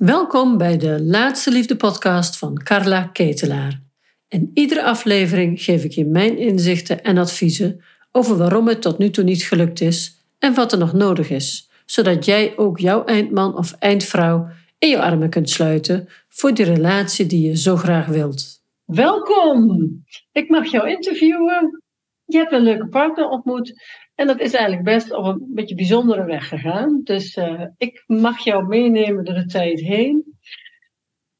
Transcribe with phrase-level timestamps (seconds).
[0.00, 3.82] Welkom bij de Laatste Liefde podcast van Carla Ketelaar.
[4.28, 9.10] In iedere aflevering geef ik je mijn inzichten en adviezen over waarom het tot nu
[9.10, 13.56] toe niet gelukt is en wat er nog nodig is, zodat jij ook jouw eindman
[13.56, 18.62] of eindvrouw in je armen kunt sluiten voor die relatie die je zo graag wilt.
[18.84, 20.04] Welkom!
[20.32, 21.82] Ik mag jou interviewen.
[22.24, 23.72] Je hebt een leuke partner ontmoet
[24.20, 27.00] en dat is eigenlijk best op een beetje bijzondere weg gegaan.
[27.04, 30.38] Dus uh, ik mag jou meenemen door de tijd heen.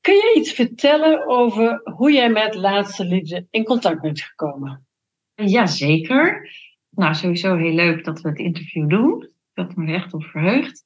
[0.00, 4.86] Kun je iets vertellen over hoe jij met laatste liefde in contact bent gekomen?
[5.34, 6.50] Jazeker.
[6.90, 9.22] Nou, sowieso heel leuk dat we het interview doen.
[9.22, 10.84] Ik had me echt op verheugd.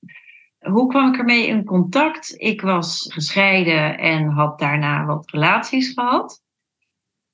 [0.58, 2.34] Hoe kwam ik ermee in contact?
[2.36, 6.42] Ik was gescheiden en had daarna wat relaties gehad.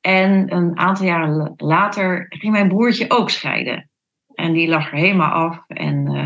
[0.01, 3.90] En een aantal jaren later ging mijn broertje ook scheiden.
[4.35, 5.65] En die lag er helemaal af.
[5.69, 6.25] En uh,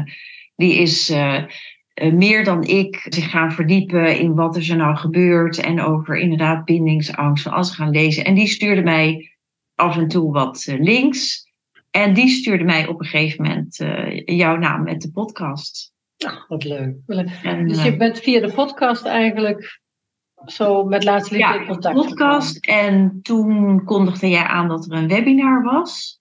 [0.57, 1.45] die is uh,
[1.95, 5.59] meer dan ik zich gaan verdiepen in wat er zo nou gebeurt.
[5.59, 7.47] En over inderdaad bindingsangst.
[7.47, 8.25] Alles gaan lezen.
[8.25, 9.33] En die stuurde mij
[9.75, 11.53] af en toe wat links.
[11.91, 13.77] En die stuurde mij op een gegeven moment
[14.25, 15.93] jouw naam met de podcast.
[16.27, 16.97] Ach, wat leuk.
[17.43, 19.81] En, dus je bent via de podcast eigenlijk
[20.47, 22.67] zo met laatste liefde ja, in contact podcast.
[22.67, 26.21] En toen kondigde jij aan dat er een webinar was.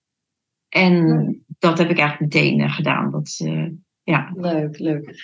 [0.74, 3.12] En dat heb ik eigenlijk meteen uh, gedaan.
[3.12, 3.70] Dat, uh,
[4.04, 4.32] ja.
[4.36, 5.16] Leuk, leuk.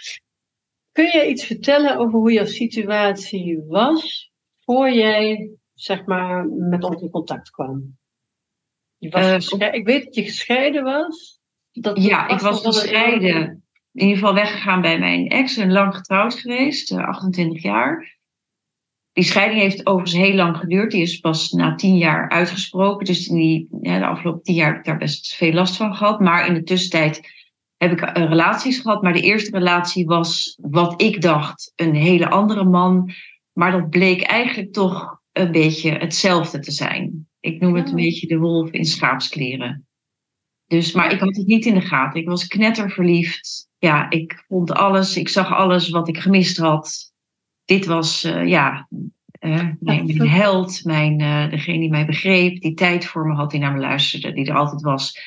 [0.92, 7.02] Kun je iets vertellen over hoe jouw situatie was voor jij zeg maar, met ons
[7.02, 7.98] in contact kwam?
[8.98, 11.40] Je was uh, ik weet dat je gescheiden was.
[11.72, 13.64] Dat ja, ik was gescheiden.
[13.92, 18.19] In ieder geval weggegaan bij mijn ex en lang getrouwd geweest, 28 jaar.
[19.20, 20.92] Die scheiding heeft overigens heel lang geduurd.
[20.92, 23.06] Die is pas na tien jaar uitgesproken.
[23.06, 25.96] Dus in die, ja, de afgelopen tien jaar heb ik daar best veel last van
[25.96, 26.20] gehad.
[26.20, 27.22] Maar in de tussentijd
[27.78, 29.02] heb ik uh, relaties gehad.
[29.02, 33.12] Maar de eerste relatie was wat ik dacht een hele andere man.
[33.54, 37.28] Maar dat bleek eigenlijk toch een beetje hetzelfde te zijn.
[37.40, 39.88] Ik noem het een beetje de wolf in schaapskleren.
[40.66, 42.22] Dus, maar ik had het niet in de gaten.
[42.22, 43.70] Ik was knetterverliefd.
[43.78, 45.18] Ja, ik vond alles.
[45.18, 47.10] Ik zag alles wat ik gemist had
[47.70, 48.88] dit was uh, ja,
[49.40, 53.52] uh, mijn, mijn, held, mijn, uh, degene die mij begreep, die tijd voor me had,
[53.52, 55.20] die naar me luisterde, die er altijd was.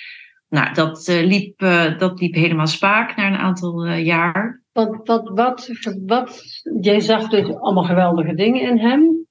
[0.49, 1.59] Nou, dat, liep,
[1.99, 4.63] dat liep helemaal spaak na een aantal jaar.
[4.73, 5.71] Wat, wat, wat,
[6.07, 6.43] wat,
[6.81, 9.27] jij zag dus allemaal geweldige dingen in hem.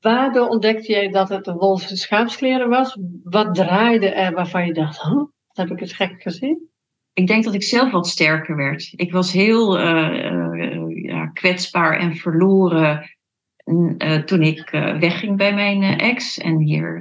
[0.00, 2.98] Waardoor ontdekte jij dat het een wolf in schaapskleren was?
[3.22, 5.22] Wat draaide er waarvan je dacht, huh,
[5.52, 6.68] heb ik het gek gezien?
[7.12, 8.92] Ik denk dat ik zelf wat sterker werd.
[8.96, 9.78] Ik was heel
[10.88, 13.15] ja, kwetsbaar en verloren
[13.66, 17.00] uh, toen ik uh, wegging bij mijn uh, ex en hier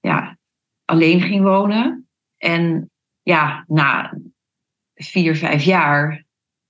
[0.00, 0.38] ja,
[0.84, 2.08] alleen ging wonen.
[2.36, 2.90] En
[3.22, 4.18] ja, na
[4.94, 6.24] vier, vijf jaar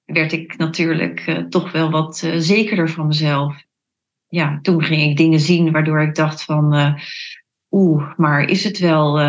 [0.05, 3.65] werd ik natuurlijk toch wel wat zekerder van mezelf.
[4.29, 6.97] Ja, toen ging ik dingen zien waardoor ik dacht van,
[7.71, 9.21] oeh, maar is het wel,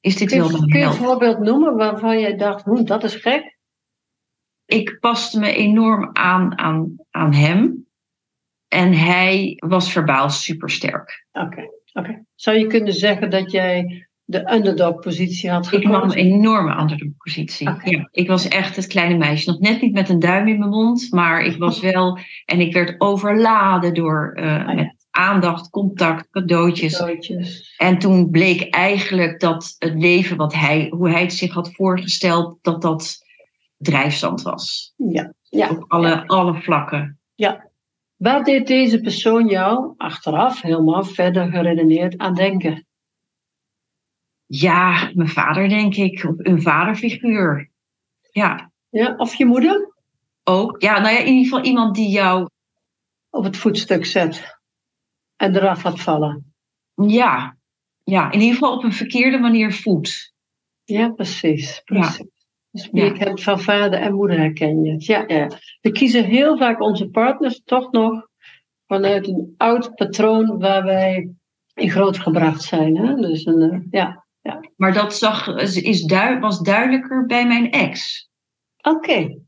[0.00, 3.04] is dit kun, wel mijn Kun je een voorbeeld noemen waarvan je dacht, hm, dat
[3.04, 3.58] is gek?
[4.70, 7.86] ik paste me enorm aan, aan, aan hem.
[8.70, 11.26] En hij was verbaal supersterk.
[11.32, 12.24] Oké, oké.
[12.34, 15.90] Zou je kunnen zeggen dat jij de underdog-positie had gekozen?
[15.90, 17.68] Ik nam een enorme underdog-positie.
[17.68, 17.90] Okay.
[17.90, 19.50] Ja, ik was echt het kleine meisje.
[19.50, 22.18] Nog net niet met een duim in mijn mond, maar ik was wel...
[22.44, 24.72] En ik werd overladen door uh, ja.
[24.72, 26.96] met aandacht, contact, cadeautjes.
[26.96, 27.74] cadeautjes.
[27.76, 32.58] En toen bleek eigenlijk dat het leven wat hij, hoe hij het zich had voorgesteld,
[32.62, 33.26] dat dat
[33.76, 34.92] drijfstand was.
[34.96, 35.70] Ja, ja.
[35.70, 36.24] Op alle, ja.
[36.26, 37.18] alle vlakken.
[37.34, 37.69] Ja.
[38.20, 42.86] Waar deed deze persoon jou achteraf helemaal verder geredeneerd aan denken?
[44.46, 46.22] Ja, mijn vader denk ik.
[46.36, 47.70] Een vaderfiguur.
[48.30, 48.72] Ja.
[48.88, 49.14] ja.
[49.16, 49.94] Of je moeder?
[50.44, 50.82] Ook.
[50.82, 52.48] Ja, nou ja, in ieder geval iemand die jou...
[53.30, 54.58] Op het voetstuk zet.
[55.36, 56.54] En eraf laat vallen.
[56.94, 57.56] Ja.
[58.04, 60.34] Ja, in ieder geval op een verkeerde manier voedt.
[60.84, 61.82] Ja, precies.
[61.84, 62.16] precies.
[62.16, 62.39] Ja.
[62.70, 64.94] Dus je kent van vader en moeder herken je.
[64.98, 65.50] Ja, ja.
[65.80, 68.28] We kiezen heel vaak onze partners toch nog
[68.86, 71.30] vanuit een oud patroon waar wij
[71.74, 72.96] in groot gebracht zijn.
[72.96, 73.14] Hè?
[73.14, 74.60] Dus een, ja, ja.
[74.76, 78.28] Maar dat zag, is du was duidelijker bij mijn ex.
[78.76, 78.96] Oké.
[78.96, 79.38] Okay.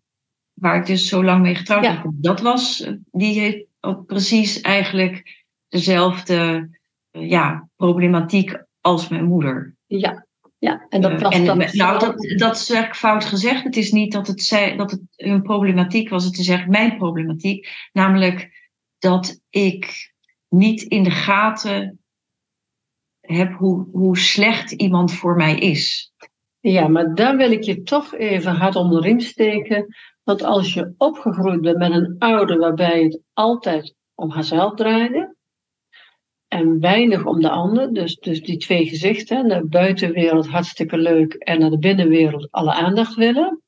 [0.52, 1.90] Waar ik dus zo lang mee getrouwd ja.
[1.90, 2.10] heb.
[2.14, 6.68] Dat was, die heeft ook precies eigenlijk dezelfde
[7.10, 9.74] ja, problematiek als mijn moeder.
[9.86, 10.21] Ja,
[10.62, 11.76] ja, en dat was uh, en.
[11.76, 13.64] Nou, dat, dat is eigenlijk fout gezegd.
[13.64, 16.98] Het is niet dat het, zij, dat het hun problematiek was, het is eigenlijk mijn
[16.98, 17.88] problematiek.
[17.92, 20.12] Namelijk dat ik
[20.48, 22.00] niet in de gaten
[23.20, 26.12] heb hoe, hoe slecht iemand voor mij is.
[26.60, 29.86] Ja, maar daar wil ik je toch even hard onder de riem steken.
[30.22, 35.36] Want als je opgegroeid bent met een ouder waarbij het altijd om haarzelf draaide
[36.52, 41.58] en weinig om de ander, dus, dus die twee gezichten, de buitenwereld hartstikke leuk en
[41.58, 43.62] naar de binnenwereld alle aandacht willen,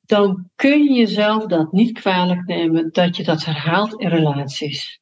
[0.00, 5.00] dan kun je jezelf dat niet kwalijk nemen dat je dat herhaalt in relaties.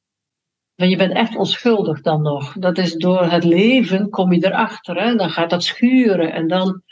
[0.75, 2.53] Want je bent echt onschuldig dan nog.
[2.59, 5.03] Dat is door het leven kom je erachter.
[5.03, 5.15] Hè?
[5.15, 6.33] Dan gaat dat schuren.
[6.33, 6.83] En dan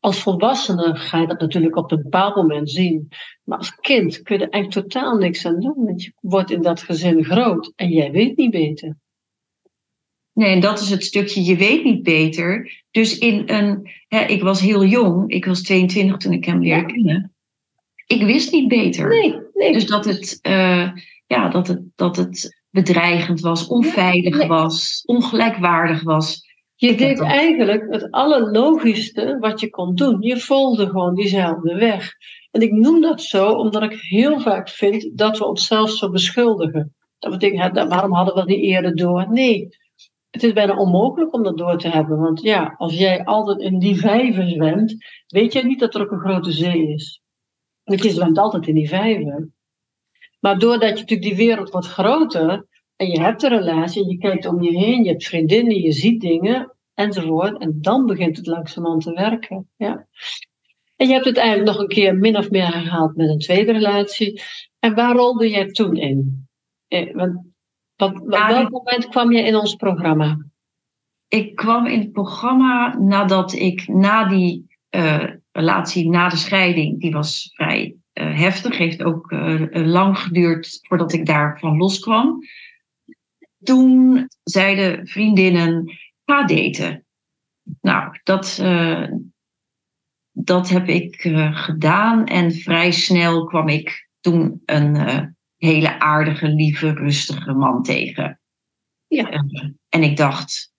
[0.00, 3.08] als volwassene ga je dat natuurlijk op een bepaald moment zien.
[3.44, 5.84] Maar als kind kun je er eigenlijk totaal niks aan doen.
[5.84, 8.96] Want je wordt in dat gezin groot en jij weet niet beter.
[10.32, 12.82] Nee, en dat is het stukje, je weet niet beter.
[12.90, 16.92] Dus in een, hè, ik was heel jong, ik was 22 toen ik hem leerde
[16.92, 17.34] kennen.
[18.06, 19.08] Ik wist niet beter.
[19.08, 19.72] Nee, nee.
[19.72, 20.90] Dus dat het, uh,
[21.26, 26.50] ja, dat het, dat het bedreigend was, onveilig was, ongelijkwaardig was.
[26.74, 30.16] Je deed eigenlijk het allerlogischste wat je kon doen.
[30.20, 32.12] Je volgde gewoon diezelfde weg.
[32.50, 36.94] En ik noem dat zo omdat ik heel vaak vind dat we onszelf zo beschuldigen.
[37.18, 39.26] Dat we denken, waarom hadden we niet eerder door?
[39.30, 39.68] Nee,
[40.32, 42.18] het is bijna onmogelijk om dat door te hebben.
[42.18, 44.94] Want ja, als jij altijd in die vijver zwemt,
[45.26, 47.22] weet jij niet dat er ook een grote zee is.
[47.84, 49.48] Want je zwemt altijd in die vijver.
[50.40, 54.46] Maar doordat je natuurlijk die wereld wordt groter en je hebt een relatie je kijkt
[54.46, 57.58] om je heen, je hebt vriendinnen, je ziet dingen enzovoort.
[57.58, 59.70] En dan begint het langzamerhand te werken.
[59.76, 60.06] Ja.
[60.96, 63.72] En je hebt het eigenlijk nog een keer min of meer herhaald met een tweede
[63.72, 64.42] relatie.
[64.78, 66.48] En waar rolde jij toen in?
[66.88, 67.51] Eh, want,
[68.08, 70.38] wat, op welk moment kwam je in ons programma?
[71.28, 77.12] Ik kwam in het programma nadat ik na die uh, relatie, na de scheiding, die
[77.12, 82.38] was vrij uh, heftig, heeft ook uh, lang geduurd voordat ik daarvan loskwam.
[83.62, 87.04] Toen zeiden vriendinnen, ga daten.
[87.80, 88.62] Nou, dat,
[90.32, 91.20] dat heb ik
[91.52, 94.96] gedaan en vrij snel kwam ik toen een
[95.64, 98.40] hele aardige, lieve, rustige man tegen.
[99.06, 99.44] Ja.
[99.88, 100.72] en ik dacht,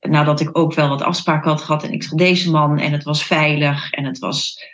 [0.00, 3.02] nadat ik ook wel wat afspraken had gehad en ik zag deze man en het
[3.02, 4.64] was veilig en het was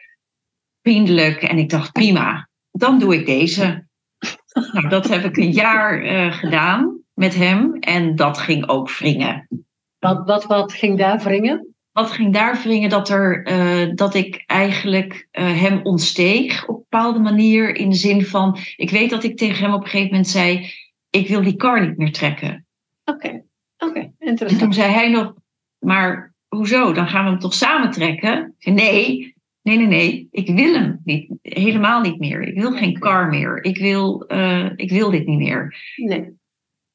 [0.82, 1.42] vriendelijk.
[1.42, 3.86] En ik dacht, prima, dan doe ik deze.
[4.72, 7.74] nou, dat heb ik een jaar uh, gedaan met hem.
[7.74, 9.48] En dat ging ook wringen.
[9.98, 11.73] Wat, wat, wat ging daar wringen?
[11.94, 12.90] Wat ging daar wringen?
[12.90, 17.74] Dat, er, uh, dat ik eigenlijk uh, hem ontsteeg op een bepaalde manier.
[17.76, 20.72] In de zin van, ik weet dat ik tegen hem op een gegeven moment zei...
[21.10, 22.66] ik wil die kar niet meer trekken.
[23.04, 23.44] Oké, okay.
[23.76, 24.12] oké, okay.
[24.18, 24.50] interessant.
[24.50, 25.34] En toen zei hij nog,
[25.78, 26.92] maar hoezo?
[26.92, 28.54] Dan gaan we hem toch samen trekken?
[28.58, 30.28] Nee, Nee, nee, nee.
[30.30, 32.42] Ik wil hem niet, helemaal niet meer.
[32.42, 33.64] Ik wil geen car meer.
[33.64, 35.76] Ik wil, uh, ik wil dit niet meer.
[35.96, 36.38] Nee.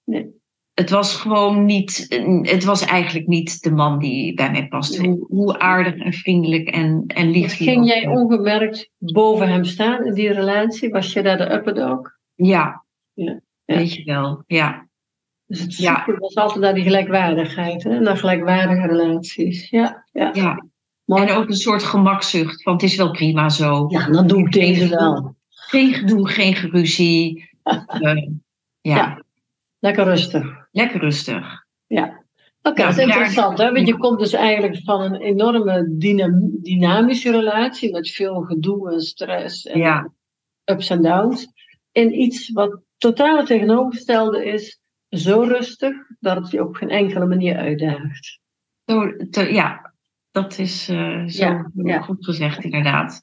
[0.04, 0.39] nee.
[0.80, 2.06] Het was gewoon niet,
[2.42, 5.08] het was eigenlijk niet de man die bij mij paste.
[5.08, 10.14] Hoe, hoe aardig en vriendelijk en, en lief Ging jij ongemerkt boven hem staan in
[10.14, 10.90] die relatie?
[10.90, 12.00] Was je daar de upper dog?
[12.36, 12.86] Ja.
[13.14, 13.40] ja.
[13.66, 14.88] Weet je wel, ja.
[15.46, 16.06] Dus het ja.
[16.20, 18.00] was altijd naar die gelijkwaardigheid, hè?
[18.00, 19.70] naar gelijkwaardige relaties.
[19.70, 20.30] Ja, ja.
[20.34, 20.66] ja.
[21.06, 23.86] En ook een soort gemakzucht, want het is wel prima zo.
[23.90, 25.36] Ja, dan doe ik deze wel.
[25.50, 27.50] Geen gedoe, geen geruzie.
[27.64, 28.96] uh, ja.
[28.96, 29.24] ja.
[29.80, 30.59] Lekker rustig.
[30.72, 31.66] Lekker rustig.
[31.88, 32.04] Ja.
[32.62, 33.72] Oké, okay, dat is interessant, hè?
[33.72, 39.02] Want je komt dus eigenlijk van een enorme dynam dynamische relatie met veel gedoe en
[39.02, 40.12] stress en ja.
[40.66, 41.48] ups en downs.
[41.92, 47.58] In iets wat totaal tegenovergestelde is, zo rustig dat het je op geen enkele manier
[47.58, 48.40] uitdaagt.
[48.86, 49.94] Zo, ja,
[50.32, 53.22] dat is uh, zo ja, goed gezegd, inderdaad.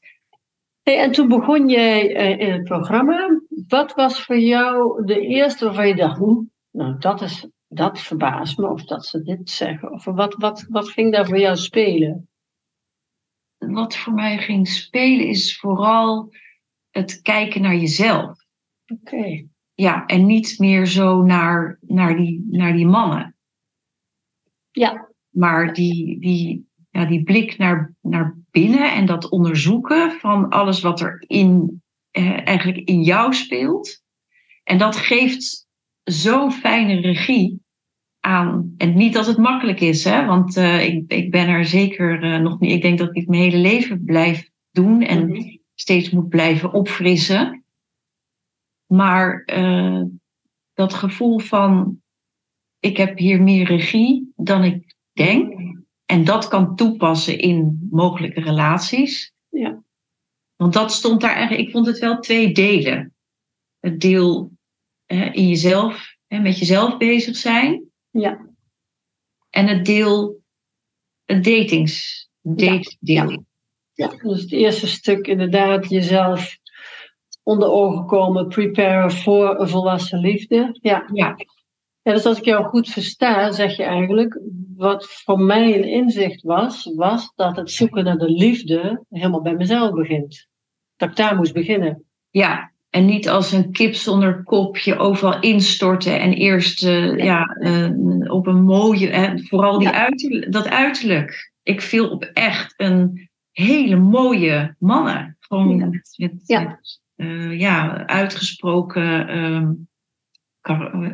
[0.83, 3.41] Hey, en toen begon jij uh, in het programma.
[3.69, 6.43] Wat was voor jou de eerste waarvan je dacht, hm,
[6.77, 9.93] nou dat, is, dat verbaast me, of dat ze dit zeggen?
[9.93, 12.29] Of wat, wat, wat ging daar voor jou spelen?
[13.57, 16.33] Wat voor mij ging spelen is vooral
[16.91, 18.45] het kijken naar jezelf.
[18.87, 19.15] Oké.
[19.15, 19.49] Okay.
[19.75, 23.37] Ja, en niet meer zo naar, naar, die, naar die mannen.
[24.71, 25.11] Ja.
[25.29, 31.01] Maar die, die, ja, die blik naar, naar binnen en dat onderzoeken van alles wat
[31.01, 34.03] er in, eh, eigenlijk in jou speelt.
[34.65, 35.66] En dat geeft
[36.11, 37.61] zo'n fijne regie
[38.21, 38.75] aan.
[38.77, 40.25] En niet dat het makkelijk is, hè?
[40.25, 42.73] want uh, ik, ik ben er zeker uh, nog niet.
[42.73, 45.61] Ik denk dat ik mijn hele leven blijf doen en mm-hmm.
[45.75, 47.65] steeds moet blijven opfrissen.
[48.87, 50.03] Maar uh,
[50.75, 52.01] dat gevoel van
[52.81, 55.55] ik heb hier meer regie dan ik denk.
[56.07, 59.35] En dat kan toepassen in mogelijke relaties.
[59.49, 59.83] Ja.
[60.57, 63.15] Want dat stond daar eigenlijk, ik vond het wel twee delen.
[63.81, 64.56] Het deel
[65.07, 67.91] in jezelf, hè, met jezelf bezig zijn.
[68.11, 68.49] Ja.
[69.51, 70.43] En het deel,
[71.25, 73.31] het datings, date deel.
[73.31, 73.41] Ja.
[73.93, 76.59] Ja, dus het eerste stuk inderdaad jezelf
[77.43, 80.79] onder ogen komen, prepare voor een volwassen liefde.
[80.81, 81.11] Ja.
[81.13, 81.37] Ja.
[82.03, 84.41] ja, dus als ik jou goed versta, zeg je eigenlijk,
[84.77, 89.55] wat voor mij een inzicht was, was dat het zoeken naar de liefde helemaal bij
[89.55, 90.49] mezelf begint.
[90.97, 92.05] Dat ik daar moest beginnen.
[92.31, 97.45] Ja, en niet als een kip zonder kopje overal instorten en eerst eh, ja.
[97.45, 97.91] eh,
[98.33, 99.95] op een mooie, hè, vooral die Ja.
[99.95, 101.53] uiterlijk, dat uiterlijk.
[101.63, 105.37] Ik viel op echt een hele mooie mannen.
[105.41, 105.87] Gewoon Ja.
[106.61, 109.73] met, eh, ja, uitgesproken, ehm,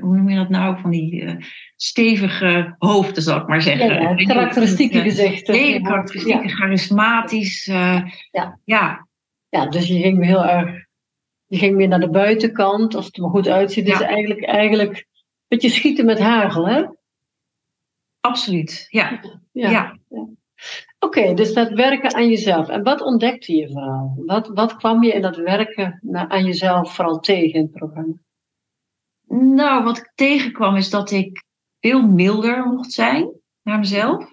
[0.00, 0.80] hoe noem je dat nou?
[0.80, 1.36] Van die
[1.76, 4.16] stevige hoofden, zal ik maar zeggen.
[4.26, 5.54] Karakteristieke gezichten.
[5.54, 7.64] Hele karakteristieke, charismatisch.
[7.64, 8.04] Ja.
[8.64, 9.06] ja,
[9.48, 10.86] Ja, dus je ging heel erg,
[11.52, 13.86] je ging meer naar de buitenkant, als het er maar goed uitziet.
[13.86, 14.06] Dus Ja.
[14.06, 15.06] eigenlijk, eigenlijk een
[15.48, 16.84] beetje schieten met hagel, hè?
[18.20, 18.86] absoluut.
[18.90, 19.20] Ja,
[19.52, 19.98] ja.
[20.98, 22.68] Oké, dus dat werken aan jezelf.
[22.68, 24.22] En wat ontdekte je vooral?
[24.26, 28.14] Wat, wat kwam je in dat werken aan jezelf vooral tegen in het programma?
[29.28, 31.44] Nou, wat ik tegenkwam is dat ik
[31.80, 33.30] veel milder mocht zijn
[33.62, 34.32] naar mezelf.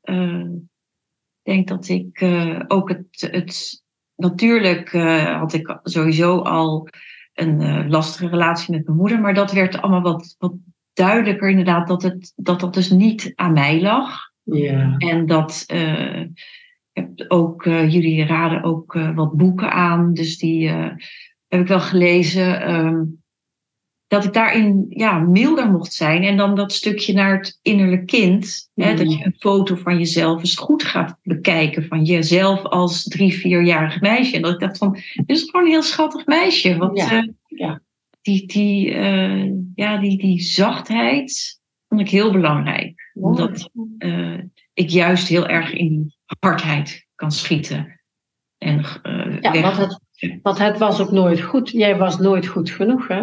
[0.00, 3.83] Eh, ik denk dat ik eh, ook het, het
[4.16, 6.88] natuurlijk eh, had ik sowieso al
[7.34, 10.52] een eh, lastige relatie met mijn moeder, maar dat werd allemaal wat, wat
[10.92, 14.32] duidelijker inderdaad dat, het, dat dat dus niet aan mij lag.
[14.42, 14.94] Ja.
[14.98, 15.64] En dat
[16.92, 20.68] ik heb ook, jullie raden ook wat boeken aan, dus die
[21.48, 22.60] heb ik wel gelezen.
[22.60, 23.02] ehm,
[24.14, 26.22] dat ik daarin ja, milder mocht zijn.
[26.22, 28.70] En dan dat stukje naar het innerlijk kind.
[28.74, 31.86] Hè, dat je een foto van jezelf eens goed gaat bekijken.
[31.86, 34.36] Van jezelf als drie, vierjarig meisje.
[34.36, 36.76] En dat ik dacht van, dit is gewoon een heel schattig meisje.
[36.76, 37.80] Want Ja, eh, ja.
[38.22, 43.10] die, die, eh, ja, die, die zachtheid vond ik heel belangrijk.
[43.14, 44.38] Omdat eh,
[44.74, 48.00] ik juist heel erg in die hardheid kan schieten.
[48.58, 48.84] En,
[49.40, 50.00] Ja, weg- want het,
[50.42, 51.70] want het was ook nooit goed.
[51.70, 53.22] Jij was nooit goed genoeg, hè?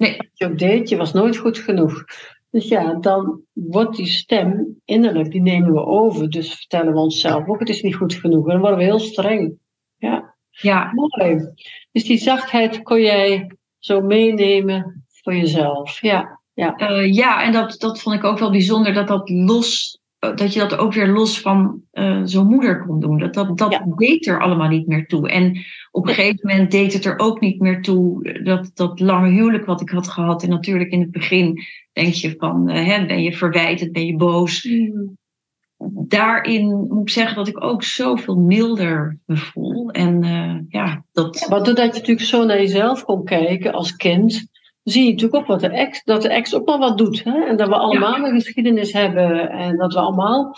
[0.00, 0.16] Nee.
[0.16, 2.04] Wat je ook deed, je was nooit goed genoeg.
[2.50, 6.30] Dus ja, dan wordt die stem innerlijk, die nemen we over.
[6.30, 8.46] Dus vertellen we onszelf ook, het is niet goed genoeg.
[8.46, 9.58] En dan worden we heel streng.
[9.96, 11.38] Ja, ja, mooi.
[11.92, 16.00] Dus die zachtheid kon jij zo meenemen voor jezelf.
[16.00, 16.76] Ja, ja.
[16.76, 20.58] Eh, ja, en dat, dat vond ik ook wel bijzonder dat dat los, dat je
[20.60, 23.18] dat ook weer los van eh, zo'n moeder kon doen.
[23.18, 23.84] Dat, dat, dat Ja.
[23.96, 25.28] deed er allemaal niet meer toe.
[25.28, 29.30] En op een gegeven moment deed het er ook niet meer toe dat, dat lange
[29.30, 30.42] huwelijk wat ik had gehad.
[30.42, 31.62] En natuurlijk in het begin
[31.92, 34.68] denk je van, eh, hè, ben je verwijtend, ben je boos.
[35.92, 39.90] Daarin moet ik zeggen dat ik ook zoveel milder me voel.
[39.90, 44.49] En eh, ja, dat, Maar doordat je natuurlijk zo naar jezelf kon kijken als kind,
[44.90, 47.24] zie je natuurlijk ook wat de ex, dat de ex ook wel wat doet.
[47.24, 47.44] Hè?
[47.44, 50.54] En dat we allemaal een geschiedenis hebben en dat we allemaal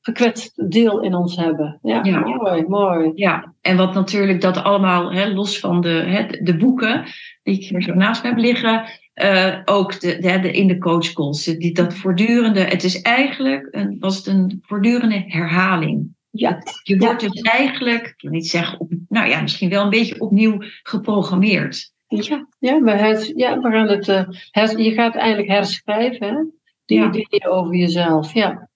[0.00, 1.78] gekwetst deel in ons hebben.
[1.82, 2.18] Ja, Ja.
[2.20, 3.10] mooi, mooi.
[3.14, 7.04] Ja, en wat natuurlijk dat allemaal, hè, los van de, hè, de boeken
[7.42, 10.78] die ik hier zo naast me heb liggen, eh, ook de, de, de- in de
[10.78, 16.14] coachcalls, die, dat voortdurende, het is eigenlijk, een, was het een voortdurende herhaling.
[16.30, 17.06] Ja, Je Ja.
[17.06, 20.56] wordt dus eigenlijk, ik wil niet zeggen, op, nou ja, misschien wel een beetje opnieuw
[20.82, 21.92] geprogrammeerd.
[22.08, 26.42] Ja, ja, we, hers- ja, we gaan het, eh, hers- je gaat eigenlijk herschrijven, hè?
[26.84, 27.08] die Ja.
[27.08, 28.32] ideeën over jezelf.
[28.32, 28.68] Ja.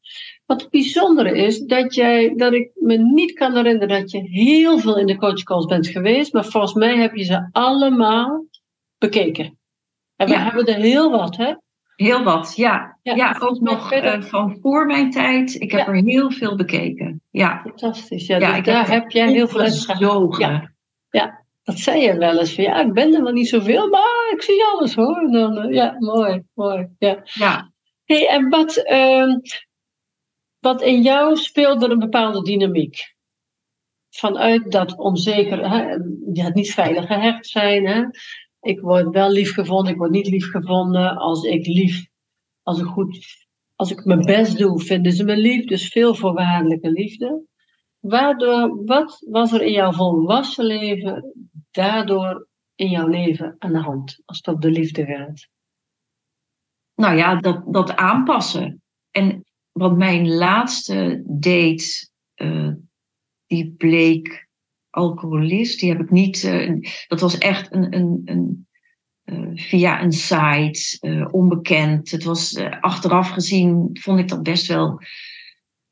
[0.46, 4.78] Wat het bijzondere is, dat, jij, dat ik me niet kan herinneren dat je heel
[4.78, 8.44] veel in de coachcalls bent geweest, maar volgens mij heb je ze allemaal
[8.98, 9.58] bekeken.
[10.16, 10.42] En we Ja.
[10.42, 11.54] hebben er heel wat, hè?
[11.96, 12.98] Heel wat, ja.
[13.02, 15.54] Ja, Ja, ook nog eh, van voor mijn tijd.
[15.54, 15.86] Ik heb Ja.
[15.86, 17.22] er heel veel bekeken.
[17.30, 18.26] Ja, Fantastisch.
[18.26, 19.86] Ja, Ja, dus daar heb heb jij heel veel uit.
[19.88, 20.74] Opgezogen.
[21.10, 21.39] Ja.
[21.70, 22.54] Dat zei je wel eens.
[22.54, 25.30] Van, ja, ik ben er wel niet zoveel, maar ik zie alles hoor.
[25.30, 26.88] Dan, eh, ja, mooi, mooi.
[26.98, 27.20] Ja.
[27.24, 27.72] Ja.
[28.04, 29.38] Hey, en wat, ehm,
[30.58, 33.14] wat in jou speelde er een bepaalde dynamiek?
[34.10, 35.96] Vanuit dat onzeker, hè,
[36.32, 37.86] ja, niet veilig gehecht zijn.
[37.86, 38.04] Hè?
[38.60, 41.16] Ik word wel lief gevonden, ik word niet lief gevonden.
[41.16, 42.06] Als ik lief,
[42.62, 43.18] als ik goed,
[43.74, 45.64] als ik mijn best doe, vinden ze me lief.
[45.64, 47.48] Dus veel voorwaardelijke liefde.
[48.00, 51.32] Waardoor, wat was er in jouw volwassen leven
[51.70, 55.48] daardoor in jouw leven aan de hand, als het op de liefde gaat?
[57.00, 58.82] nou ja, dat, dat aanpassen.
[59.10, 62.72] En wat mijn laatste date, eh,
[63.46, 64.48] die bleek
[64.90, 65.80] alcoholist.
[65.80, 66.72] Die heb ik niet, eh,
[67.06, 68.68] dat was echt een, een, een,
[69.24, 72.10] eh, via een site, onbekend.
[72.10, 75.00] Het was achteraf gezien, vond ik dat best wel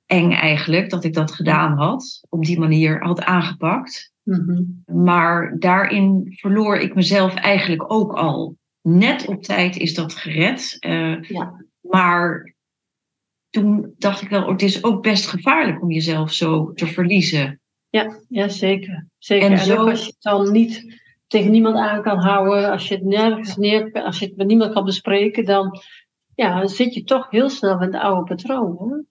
[0.08, 2.26] eng eigenlijk, dat ik dat gedaan had.
[2.28, 4.12] Op die manier had aangepakt.
[4.22, 4.62] Mhm.
[5.04, 8.56] Maar daarin verloor ik mezelf eigenlijk ook al.
[8.82, 10.76] Net op tijd is dat gered.
[10.78, 11.64] Eh, Ja.
[11.80, 12.54] Maar
[13.50, 17.60] toen dacht ik wel, oh, het is ook best gevaarlijk om jezelf zo te verliezen.
[17.88, 19.06] Ja, ja zeker.
[19.18, 19.50] zeker.
[19.50, 19.88] En, zo...
[19.88, 23.92] als je het dan niet tegen niemand aan kan houden, als je het nergens neer,
[23.92, 25.80] als je het met niemand kan bespreken, dan,
[26.34, 28.76] ja, dan zit je toch heel snel in het oude patroon.
[28.76, 29.04] Hoor.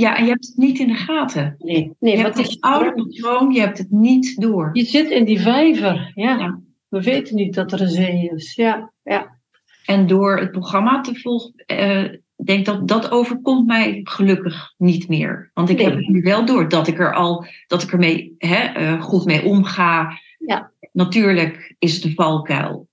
[0.00, 1.54] Ja, en je hebt het niet in de gaten.
[1.58, 4.70] Nee, nee je hebt het oude patroon, je hebt het niet door.
[4.72, 6.60] Je zit in die vijver, ja.
[6.88, 8.92] We weten niet dat er een zee is, ja.
[9.02, 9.38] ja.
[9.86, 12.04] En door het programma te volgen, uh,
[12.44, 15.50] denk dat dat overkomt mij gelukkig niet meer.
[15.54, 18.80] Want ik heb het nu wel door dat ik er al, dat ik ermee hè,
[18.80, 20.18] uh, goed mee omga.
[20.38, 20.70] Ja.
[20.92, 22.88] Natuurlijk is het een valkuil.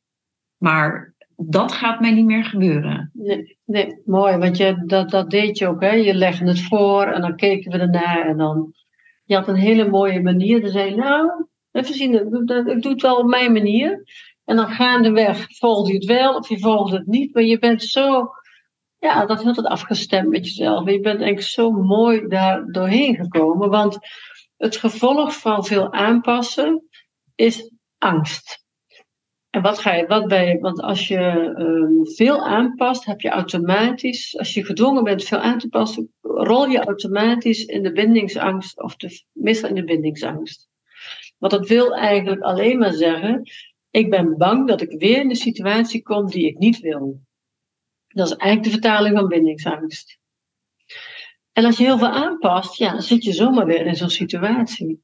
[0.58, 3.12] Maar dat gaat mij niet meer gebeuren.
[3.14, 4.38] Nee, nee mooi.
[4.38, 5.82] Want je, dat, dat deed je ook.
[5.82, 5.92] Hè?
[5.92, 8.28] Je legde het voor en dan keken we ernaar.
[8.28, 8.74] En dan,
[9.24, 10.62] je had een hele mooie manier.
[10.62, 12.14] Dan zei je, nou, even zien,
[12.68, 14.04] ik doe het wel op mijn manier.
[14.46, 17.34] En dan gaandeweg volgde je het wel of je volgde het niet.
[17.34, 18.32] Maar je bent zo,
[19.00, 20.90] ja, dat had het afgestemd met jezelf.
[20.90, 23.70] je bent denk ik zo mooi daar doorheen gekomen.
[23.70, 23.98] Want
[24.58, 26.88] het gevolg van veel aanpassen
[27.36, 28.63] is angst.
[29.54, 34.38] En wat ga je, wat bij, want als je um, veel aanpast, heb je automatisch,
[34.38, 38.96] als je gedwongen bent veel aan te passen, rol je automatisch in de bindingsangst, of
[38.96, 40.70] de, meestal in de bindingsangst.
[41.38, 43.42] Want dat wil eigenlijk alleen maar zeggen,
[43.90, 47.22] ik ben bang dat ik weer in een situatie kom die ik niet wil.
[48.08, 50.20] Dat is eigenlijk de vertaling van bindingsangst.
[51.52, 55.04] En als je heel veel aanpast, ja, dan zit je zomaar weer in zo'n situatie.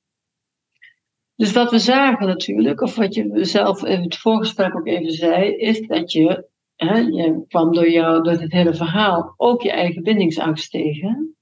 [1.39, 5.55] Dus wat we zagen natuurlijk, of wat je zelf in het voorgesprek ook even zei,
[5.55, 10.03] is dat je, hè, je kwam door, jou, door het hele verhaal ook je eigen
[10.03, 11.35] bindingsangst tegen.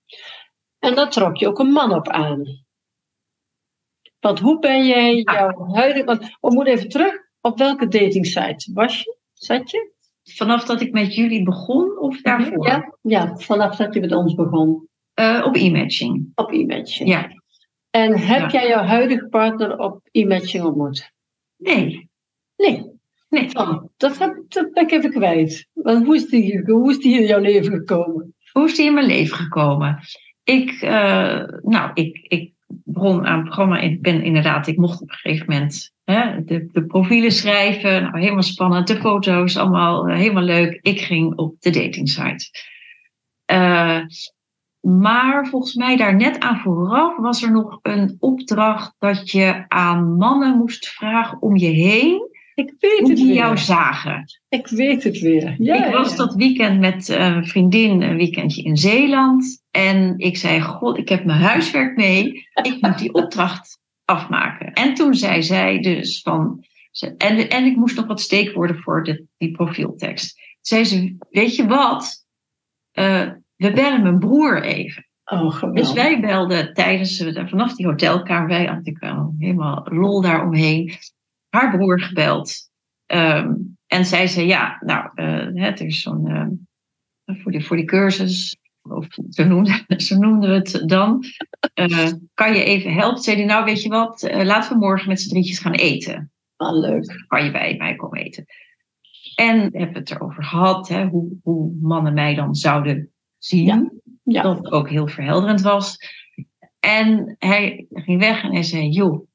[0.79, 2.43] En daar trok je ook een man op aan.
[4.19, 6.05] Want hoe ben jij jouw huidige.
[6.05, 7.13] Want we moeten even terug.
[7.41, 9.17] Op welke datingsite was je?
[9.33, 9.93] Zat je?
[10.23, 12.67] Vanaf dat ik met jullie begon of daarvoor?
[12.67, 14.87] Ja, ja vanaf dat je met ons begon.
[15.19, 16.31] Uh, op e-matching.
[16.35, 17.09] Op e-matching.
[17.09, 17.29] Ja.
[17.97, 21.11] En heb jij jouw huidige partner op e-matching ontmoet?
[21.57, 22.09] Nee.
[22.57, 22.85] Nee.
[23.29, 23.55] Nee.
[23.55, 25.67] Oh, dat, heb, dat ben ik even kwijt.
[25.73, 28.35] Want hoe, is die, hoe is die in jouw leven gekomen?
[28.51, 29.99] Hoe is die in mijn leven gekomen?
[30.43, 33.79] Ik, uh, nou, ik, ik begon aan het programma.
[33.79, 38.03] Ik ben inderdaad, ik mocht op een gegeven moment hè, de, de profielen schrijven.
[38.03, 38.87] Nou, helemaal spannend.
[38.87, 40.79] De foto's, allemaal uh, helemaal leuk.
[40.81, 42.49] Ik ging op de datingsite.
[43.51, 44.01] Uh,
[44.87, 50.15] maar volgens mij daar net aan vooraf was er nog een opdracht dat je aan
[50.17, 52.35] mannen moest vragen om je heen.
[52.55, 54.23] Ik weet hoe het die jou zagen.
[54.49, 55.55] Ik weet het weer.
[55.57, 59.63] Ja, ik was dat weekend met een vriendin een weekendje in Zeeland.
[59.71, 62.47] En ik zei, god, ik heb mijn huiswerk mee.
[62.61, 64.73] Ik moet die opdracht afmaken.
[64.73, 66.65] En toen zei zij dus van...
[67.17, 70.41] En, en ik moest nog wat steekwoorden voor de, die profieltekst.
[70.61, 72.25] Zei ze, weet je wat?
[72.93, 75.05] Uh, we bellen mijn broer even.
[75.25, 80.93] Oh, dus wij belden tijdens, vanaf die hotelkamer, wij ik wel helemaal lol daaromheen,
[81.49, 82.69] haar broer gebeld.
[83.05, 83.53] Ehm,
[83.87, 88.57] en zij zei, ja, nou, uh, het is zo'n, uh, voor, die, voor die cursus,
[88.81, 91.23] of zo noemden, zo noemden we het dan,
[91.75, 93.21] uh, kan je even helpen?
[93.21, 96.31] Zei die, nou, weet je wat, laten we morgen met z'n drietjes gaan eten.
[96.55, 97.25] Ah, leuk.
[97.27, 98.45] Kan je bij mij komen eten?
[99.35, 103.11] En we hebben het erover gehad, hè, hoe, hoe mannen mij dan zouden
[103.47, 104.01] zien.
[104.23, 104.41] Ja.
[104.41, 105.97] Dat ook heel verhelderend was.
[106.79, 109.27] En hij ging weg en hij zei: Joh,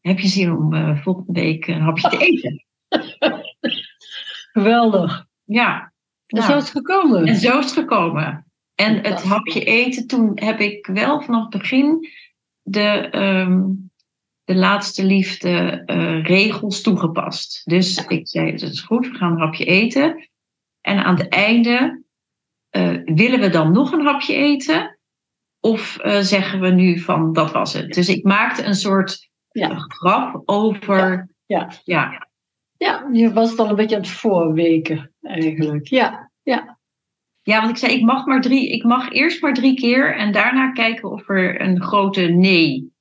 [0.00, 2.64] heb je zin om uh, volgende week een hapje te eten?
[4.52, 5.26] Geweldig.
[5.44, 5.92] Ja.
[6.26, 7.26] En nou, zo is het gekomen.
[7.26, 8.46] En zo is het gekomen.
[8.74, 12.08] En het hapje eten, toen heb ik wel vanaf het begin
[12.62, 13.90] de, um,
[14.44, 17.62] de laatste liefde uh, regels toegepast.
[17.64, 20.28] Dus ik zei, het is goed, we gaan een hapje eten.
[20.80, 22.02] En aan het einde
[22.76, 24.98] uh, willen we dan nog een hapje eten?
[25.60, 27.92] Of uh, zeggen we nu van dat was het?
[27.92, 29.74] Dus ik maakte een soort ja.
[29.78, 31.28] grap over.
[31.46, 31.70] Ja.
[31.84, 32.28] ja.
[32.76, 33.08] Ja.
[33.12, 35.88] je was dan een beetje aan het voorweken eigenlijk.
[35.88, 36.78] Ja, ja.
[37.42, 40.32] Ja, want ik zei, ik mag, maar drie, ik mag eerst maar drie keer en
[40.32, 42.92] daarna kijken of er een grote nee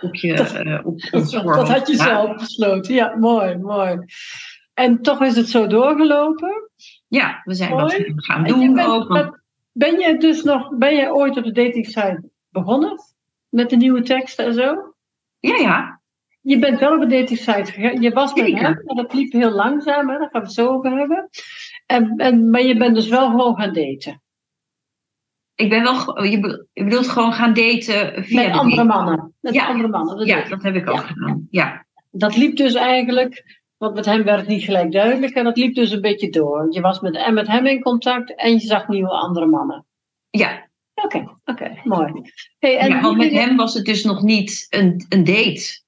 [0.00, 2.94] op je dat, uh, op, dat, dat had je zelf besloten.
[2.94, 3.98] Ja, mooi, mooi.
[4.74, 6.69] En toch is het zo doorgelopen?
[7.10, 9.38] Ja, we zijn wat gaan doen bent, ook.
[9.72, 12.98] Ben je dus nog, ben je ooit op de dating site begonnen?
[13.48, 14.94] Met de nieuwe teksten en zo?
[15.38, 16.00] Ja, ja.
[16.40, 18.00] Je bent wel op de dating site gegaan.
[18.00, 20.18] Je was met hem, maar dat liep heel langzaam, hè?
[20.18, 21.28] daar gaan we het zo over hebben.
[21.86, 24.22] En, en, maar je bent dus wel gewoon gaan daten.
[25.54, 29.34] Ik ben wel, je bedoelt gewoon gaan daten via Met andere mannen.
[29.40, 29.66] Met ja.
[29.66, 30.16] andere mannen.
[30.16, 31.46] Dat ja, dat heb ik ook gedaan.
[31.50, 31.86] Ja.
[32.10, 35.74] Dat liep dus eigenlijk want met hem werd het niet gelijk duidelijk en dat liep
[35.74, 36.66] dus een beetje door.
[36.70, 39.86] Je was met, en met hem in contact en je zag nieuwe andere mannen.
[40.30, 40.68] Ja.
[40.94, 42.12] Oké, oké, mooi.
[42.58, 45.82] Hey, en ja, met hem was het dus nog niet een, een date.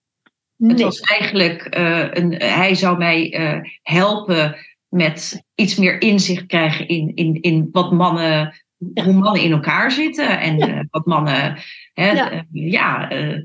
[0.56, 0.84] Het Nee.
[0.84, 4.56] was eigenlijk, eh, een, hij zou mij eh, helpen
[4.88, 8.62] met iets meer inzicht krijgen in, in, in wat mannen,
[9.04, 10.40] hoe mannen in elkaar zitten.
[10.40, 10.66] En Ja.
[10.66, 11.56] eh, wat mannen,
[11.92, 12.10] hè,
[12.52, 13.38] Ja.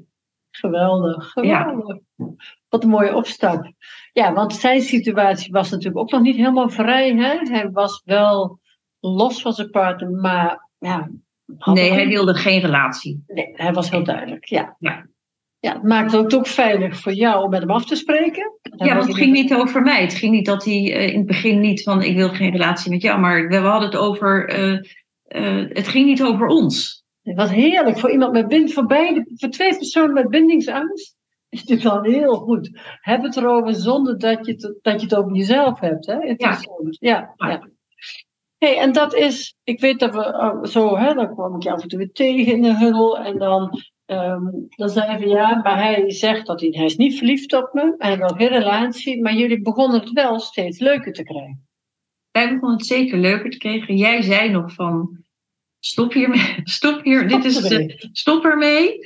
[0.52, 1.76] Geweldig, Ja.
[2.70, 3.72] Wat een mooie opstap.
[4.14, 7.16] Ja, want zijn situatie was natuurlijk ook nog niet helemaal vrij.
[7.16, 7.38] Hè?
[7.52, 8.60] Hij was wel
[9.00, 11.10] los van zijn partner, maar ja.
[11.74, 13.24] nee, hij wilde geen relatie.
[13.28, 14.76] Nee, hij was heel duidelijk, ja.
[14.80, 15.06] Ja.
[15.60, 18.60] Ja, het maakte het ook veilig voor jou om met hem af te spreken.
[18.78, 20.02] Ja, want het ging niet over mij.
[20.02, 22.92] Het ging niet dat hij eh, in het begin niet van ik wil geen relatie
[22.92, 24.74] met jou, maar we hadden het over, eh,
[25.24, 27.06] eh, het ging niet over ons.
[27.22, 31.17] Wat heerlijk voor iemand met bind, voor beide, voor twee personen met bindingsangst.
[31.50, 32.80] Is dit wel heel goed.
[33.02, 36.06] Heb het erover zonder dat je het, dat je het over jezelf hebt.
[36.06, 36.22] Hè?
[36.22, 36.98] Interessant.
[37.00, 37.34] Ja.
[37.36, 37.70] Ja, Ja.
[38.58, 41.72] Hey, en dat is, ik weet dat we oh, zo, hè, dan kwam ik je
[41.72, 43.18] af en toe weer tegen in de huddle.
[43.18, 47.18] En dan, ehm, dan zei hij ja, maar hij zegt dat hij, hij is niet
[47.18, 47.96] verliefd op me.
[47.98, 49.22] En wil geen relatie.
[49.22, 51.68] Maar jullie begonnen het wel steeds leuker te krijgen.
[52.32, 53.98] Wij begonnen het zeker leuker te krijgen.
[53.98, 55.26] Jij zei nog van
[55.80, 59.00] stop hiermee, stop hier, dit is, eh, stop ermee.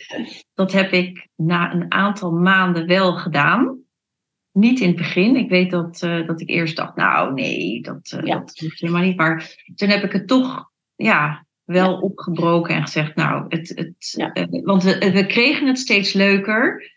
[0.53, 3.79] Dat heb ik na een aantal maanden wel gedaan.
[4.51, 5.35] Niet in het begin.
[5.35, 8.39] Ik weet dat, eh, dat ik eerst dacht, nou nee, dat, Ja.
[8.39, 9.17] dat hoeft helemaal niet.
[9.17, 14.33] Maar toen heb ik het toch ja, wel opgebroken en gezegd, nou, het, het, Ja.
[14.33, 16.91] eh, want we, we kregen het steeds leuker.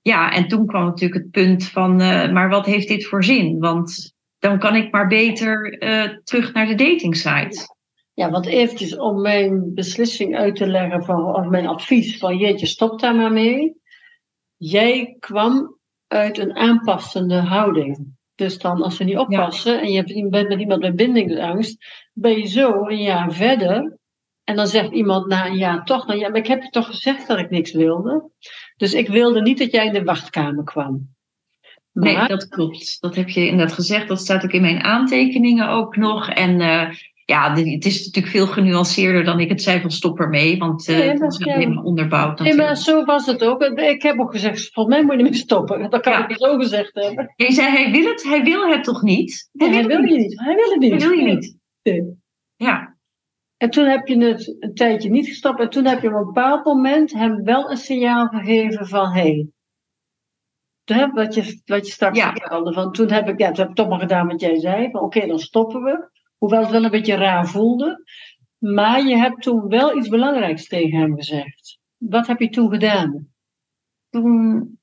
[0.00, 1.96] Ja, en toen kwam natuurlijk het punt van,
[2.32, 3.58] maar wat heeft dit voor zin?
[3.58, 5.78] Want dan kan ik maar beter
[6.24, 7.76] terug naar de datingsite.
[8.18, 12.66] Ja, want eventjes om mijn beslissing uit te leggen, van, of mijn advies van jeetje,
[12.66, 13.76] stop daar maar mee.
[14.56, 18.16] Jij kwam uit een aanpassende houding.
[18.34, 21.76] Dus dan als we niet oppassen en je bent met iemand met bindingsangst,
[22.12, 23.98] ben je zo een jaar verder.
[24.44, 26.86] En dan zegt iemand na een jaar toch, nou ja, maar ik heb je toch
[26.86, 28.30] gezegd dat ik niks wilde.
[28.76, 31.16] Dus ik wilde niet dat jij in de wachtkamer kwam.
[31.92, 33.00] Maar, Nee, dat klopt.
[33.00, 34.08] Dat heb je inderdaad gezegd.
[34.08, 36.30] Dat staat ook in mijn aantekeningen ook nog.
[36.30, 36.90] En eh,
[37.28, 40.58] ja, het is natuurlijk veel genuanceerder dan ik het zei van stop ermee.
[40.58, 41.54] Want eh Nee, het dat- is ja.
[41.58, 43.62] helemaal onderbouwd nee, maar zo was het ook.
[43.62, 45.90] Ik heb ook gezegd, volgens mij moet je ermee stoppen.
[45.90, 46.22] Dat kan Ja.
[46.22, 47.32] ik niet zo gezegd hebben.
[47.36, 49.48] Jij zei, hij wil het, hij wil het toch niet?
[49.52, 50.40] Nee, hij wil het je niet.
[50.40, 50.90] Hij wil het niet.
[50.90, 51.56] Hij wil je niet.
[51.82, 52.02] Nee.
[52.56, 52.96] Ja,
[53.56, 55.60] En toen heb je het een tijdje niet gestopt.
[55.60, 59.12] En toen heb je op een bepaald moment hem wel een signaal gegeven van...
[59.12, 59.20] Hé,
[60.84, 62.32] hey, wat, je, wat je straks Ja.
[62.32, 62.72] vertelde.
[62.72, 64.90] Van, toen, heb ik, ja, toen heb ik toch maar gedaan wat jij zei.
[64.90, 66.10] Van oké, dan stoppen we.
[66.38, 68.04] Hoewel het wel een beetje raar voelde.
[68.58, 71.78] Maar je hebt toen wel iets belangrijks tegen hem gezegd.
[71.96, 73.28] Wat heb je toen gedaan?
[74.10, 74.78] toen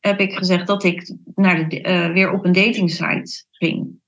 [0.00, 4.00] heb ik gezegd dat ik naar de, eh, weer op een datingsite ging.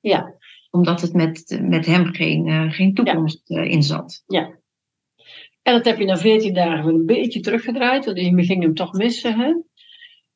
[0.00, 0.34] Ja.
[0.70, 4.22] Omdat het met, met hem geen, eh, geen toekomst eh, in zat.
[5.62, 8.74] En dat heb je na 14 dagen weer een beetje teruggedraaid, want je ging hem
[8.74, 9.38] toch missen.
[9.38, 9.54] Hè?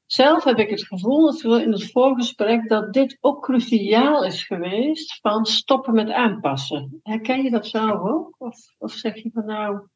[0.07, 4.43] Zelf heb ik het gevoel, dat we in het voorgesprek, dat dit ook cruciaal is
[4.43, 7.01] geweest van stoppen met aanpassen.
[7.03, 8.35] Herken je dat zelf ook?
[8.39, 9.89] Of, of zeg je van nou,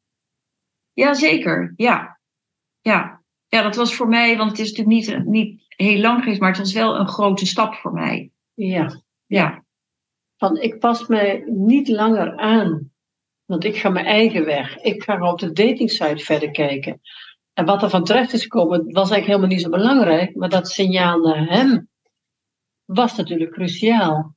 [0.93, 2.19] Jazeker, ja.
[2.81, 3.23] ja.
[3.47, 6.49] Ja, dat was voor mij, want het is natuurlijk niet, niet heel lang geweest, maar
[6.49, 8.31] het was wel een grote stap voor mij.
[8.53, 9.63] ja, Ja,
[10.37, 12.91] van ik pas mij niet langer aan,
[13.45, 14.77] want ik ga mijn eigen weg.
[14.77, 17.01] Ik ga op de datingsite verder kijken.
[17.59, 20.67] En wat er van terecht is gekomen, was eigenlijk helemaal niet zo belangrijk, maar dat
[20.69, 21.87] signaal naar hem
[22.85, 24.35] was natuurlijk cruciaal.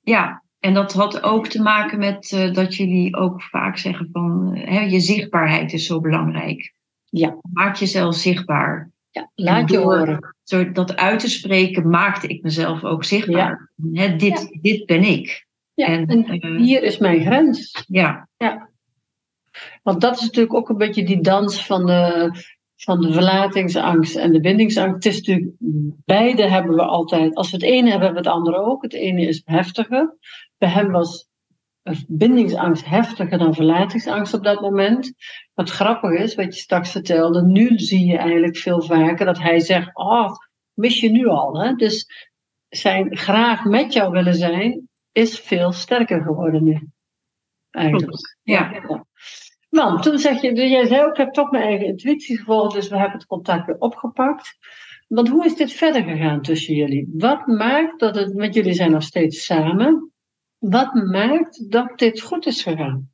[0.00, 0.44] ja.
[0.60, 4.68] En dat had ook te maken met eh, dat jullie ook vaak zeggen van eh,
[4.74, 6.74] hè, je zichtbaarheid is zo belangrijk.
[7.04, 7.36] Ja.
[7.52, 8.90] Maak jezelf zichtbaar.
[9.10, 10.34] Ja, laat je door- horen.
[10.42, 13.70] Zo dat uit te spreken maakte ik mezelf ook zichtbaar.
[13.92, 15.46] Hè, dit, dit ben ik.
[15.74, 17.84] Ja, En, en eh, hier is mijn grens.
[17.88, 18.28] Ja,
[19.82, 22.30] Want dat is natuurlijk ook een beetje die dans van de,
[22.76, 25.04] van de verlatingsangst en de bindingsangst.
[25.04, 25.52] Het is natuurlijk,
[26.04, 27.34] beide hebben we altijd.
[27.34, 28.82] Als we het ene hebben, hebben we het andere ook.
[28.82, 30.16] Het ene is heftiger.
[30.58, 31.28] Bij hem was
[32.08, 35.14] bindingsangst heftiger dan verlatingsangst op dat moment.
[35.54, 39.60] Wat grappig is, wat je straks vertelde, nu zie je eigenlijk veel vaker dat hij
[39.60, 40.30] zegt: Oh,
[40.74, 41.60] mis je nu al?
[41.60, 41.74] Hè?
[41.74, 42.06] Dus
[42.68, 46.88] zijn graag met jou willen zijn, is veel sterker geworden nu.
[47.70, 48.06] Eigenlijk.
[48.06, 48.38] klopt.
[48.42, 48.82] Ja.
[49.76, 52.88] Want toen zeg je, jij zei ook, ik heb toch mijn eigen intuïtie gevolgd, dus
[52.88, 54.56] we hebben het contact weer opgepakt.
[55.08, 57.08] Want hoe is dit verder gegaan tussen jullie?
[57.12, 60.12] Wat maakt dat het, met jullie zijn nog steeds samen,
[60.58, 63.10] wat maakt dat dit goed is gegaan?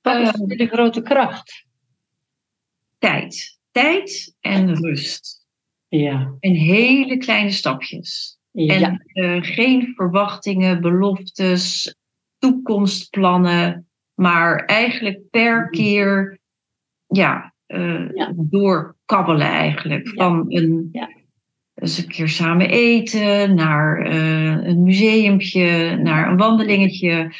[0.00, 0.46] Wat is Ehm.
[0.46, 1.66] de grote kracht?
[2.98, 3.58] tijd.
[3.70, 5.46] Tijd en rust.
[5.88, 8.38] Ja, En hele kleine stapjes.
[8.50, 11.94] ja, En eh, geen verwachtingen, beloftes,
[12.38, 13.87] toekomstplannen.
[14.18, 15.70] Maar eigenlijk per Mhm.
[15.70, 16.38] keer
[17.06, 18.32] ja, eh, Ja.
[18.36, 20.08] doorkabbelen eigenlijk.
[20.08, 21.08] Van een, Ja.
[21.74, 27.32] eens een keer samen eten, naar eh, een museumpje, naar een wandelingetje.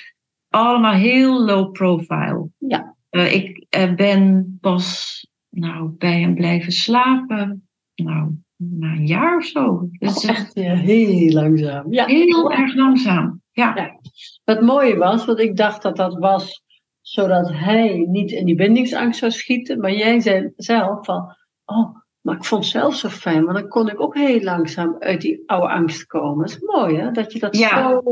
[0.49, 2.49] Allemaal heel low profile.
[2.59, 2.97] Ja.
[3.11, 5.17] Eh, ik ben pas
[5.51, 7.69] nou, bij hem blijven slapen.
[7.95, 9.89] Nou, na een jaar of zo.
[9.99, 11.93] Dus Oh, echt ja, heel langzaam.
[11.93, 12.07] Ja.
[12.07, 13.43] heel erg langzaam.
[13.53, 13.73] Ja.
[13.77, 14.01] Ja.
[14.45, 16.63] Wat mooie was, want ik dacht dat dat was
[17.09, 19.81] zodat hij niet in die bindingsangst zou schieten.
[19.81, 23.45] Maar jij zei zelf van, oh, maar ik vond het zelf zo fijn.
[23.45, 26.47] Want dan kon ik ook heel langzaam uit die oude angst komen.
[26.47, 27.89] Dat is mooi hè, dat je dat Ja.
[27.91, 28.03] zo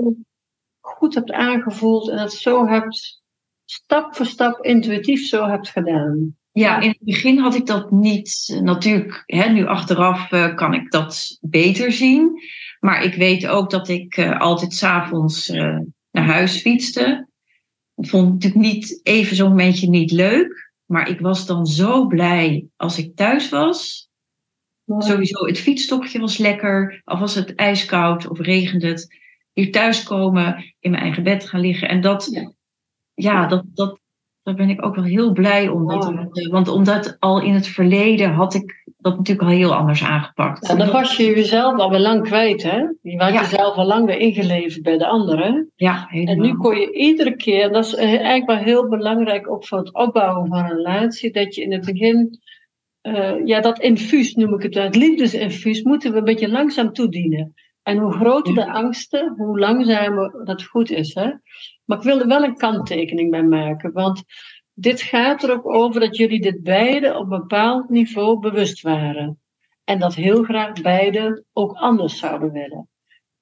[0.80, 2.11] goed hebt aangevoeld.
[2.11, 3.22] En dat zo hebt,
[3.64, 6.37] stap voor stap, intuïtief zo hebt gedaan.
[6.52, 8.61] Ja, in het begin had ik dat niet.
[8.62, 12.40] Natuurlijk, hè, nu achteraf eh, kan ik dat beter zien.
[12.80, 15.78] Maar ik weet ook dat ik eh, altijd s'avonds eh
[16.11, 17.28] naar huis fietste.
[17.96, 20.72] Ik vond het natuurlijk niet even zo'n momentje niet leuk.
[20.87, 24.09] Maar ik was dan zo blij als ik thuis was.
[24.98, 27.00] Sowieso, het fietstochtje was lekker.
[27.04, 29.24] Al was het ijskoud of regende het.
[29.52, 31.88] Hier thuiskomen, in mijn eigen bed gaan liggen.
[31.88, 32.52] En dat, Ja.
[33.14, 34.00] ja, dat, dat,
[34.46, 35.87] daar ben ik ook wel heel blij om.
[35.88, 36.26] Dat, Mooi.
[36.32, 40.68] eh, want omdat al in het verleden had ik dat natuurlijk al heel anders aangepakt.
[40.68, 42.76] En dan was je jezelf al wel lang kwijt, hè?
[42.76, 43.32] Je Ja.
[43.32, 45.70] jezelf al lang weer ingeleverd bij de anderen.
[45.76, 46.46] Ja, En helemaal.
[46.46, 49.78] nu kon je iedere keer, en dat is eh, eigenlijk wel heel belangrijk ook voor
[49.78, 52.38] het opbouwen van een relatie, dat je in het begin,
[53.00, 57.54] eh, ja, dat infuus noem ik het, het liefdesinfuus, moeten we een beetje langzaam toedienen.
[57.87, 61.14] En hoe groter de angsten, hoe langzamer dat goed is.
[61.14, 61.31] Hè?
[61.85, 64.22] Maar ik wil er wel een kanttekening bij maken, want
[64.75, 69.40] dit gaat er ook over dat jullie dit beide op een bepaald niveau bewust waren.
[69.85, 72.88] En dat heel graag beide ook anders zouden willen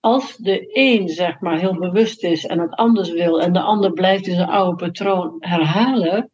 [0.04, 3.92] als de een zeg maar heel bewust is en het anders wil en de ander
[3.92, 6.30] blijft in zijn oude patroon herhalen,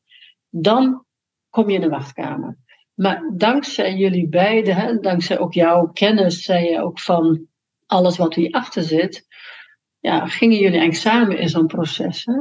[0.49, 1.05] dan
[1.51, 2.59] kom je in de wachtkamer.
[2.95, 7.49] Maar dankzij jullie beiden, hè, dankzij ook jouw kennis, zei je ook van
[7.91, 9.27] alles wat hierachter zit,
[9.99, 12.25] ja, gingen jullie eigenlijk samen in zo'n proces.
[12.25, 12.35] Hè?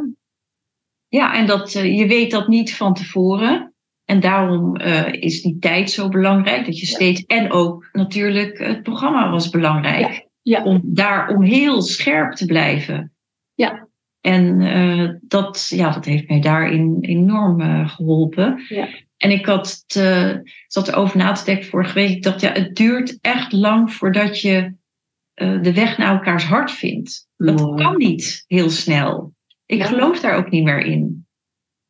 [1.07, 3.73] Ja, en dat, eh, je weet dat niet van tevoren.
[4.09, 6.65] En daarom eh, is die tijd zo belangrijk.
[6.65, 7.25] Dat je steeds.
[7.25, 10.27] En ook natuurlijk, het programma was belangrijk.
[10.41, 10.63] Ja.
[10.63, 13.13] Om daar om heel scherp te blijven.
[13.53, 13.87] Ja.
[14.21, 18.61] En eh, dat, ja, dat heeft mij daarin enorm eh, geholpen.
[18.69, 18.87] Ja.
[19.17, 22.09] En ik had het, zat erover na te denken vorige week.
[22.09, 24.73] Ik dacht, ja, het duurt echt lang voordat je
[25.39, 27.27] eh, de weg naar elkaars hart vindt.
[27.37, 27.83] Dat Mooi.
[27.83, 29.33] kan niet heel snel.
[29.65, 29.85] Ik Ja.
[29.85, 31.27] geloof daar ook niet meer in.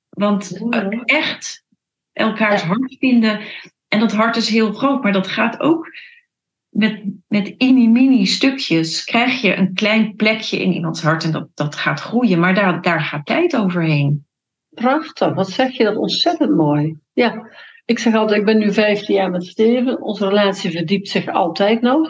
[0.09, 1.65] Want eh, echt
[2.13, 2.67] elkaars Ja.
[2.67, 3.39] hart vinden.
[3.87, 5.87] En dat hart is heel groot, maar dat gaat ook
[6.69, 9.03] met, met mini-mini stukjes.
[9.03, 12.39] Krijg je een klein plekje in iemands hart en dat, dat gaat groeien.
[12.39, 14.25] Maar daar, daar gaat tijd overheen.
[14.69, 16.97] Prachtig, wat zeg je dat ontzettend mooi.
[17.13, 17.49] Ja,
[17.85, 20.01] ik zeg altijd, ik ben nu 15 jaar met Steven.
[20.01, 22.09] Onze relatie verdiept zich altijd nog.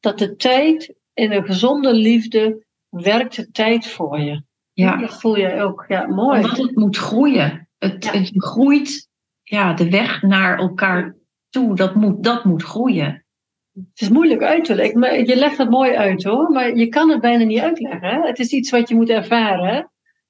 [0.00, 4.42] Dat de tijd in een gezonde liefde werkt de tijd voor je.
[4.72, 5.84] Ja, Dat voel jij ook.
[5.88, 6.40] Ja, mooi.
[6.42, 7.68] omdat het moet groeien.
[7.78, 8.12] Het, Ja.
[8.12, 9.08] het groeit,
[9.42, 11.16] ja, de weg naar elkaar
[11.48, 13.24] toe, dat moet, dat moet groeien.
[13.72, 14.98] Het is moeilijk uit te leggen.
[14.98, 16.50] Maar je legt het mooi uit hoor.
[16.50, 18.08] Maar je kan het bijna niet uitleggen.
[18.08, 18.26] Hè?
[18.26, 19.74] Het is iets wat je moet ervaren.
[19.74, 19.82] Hè?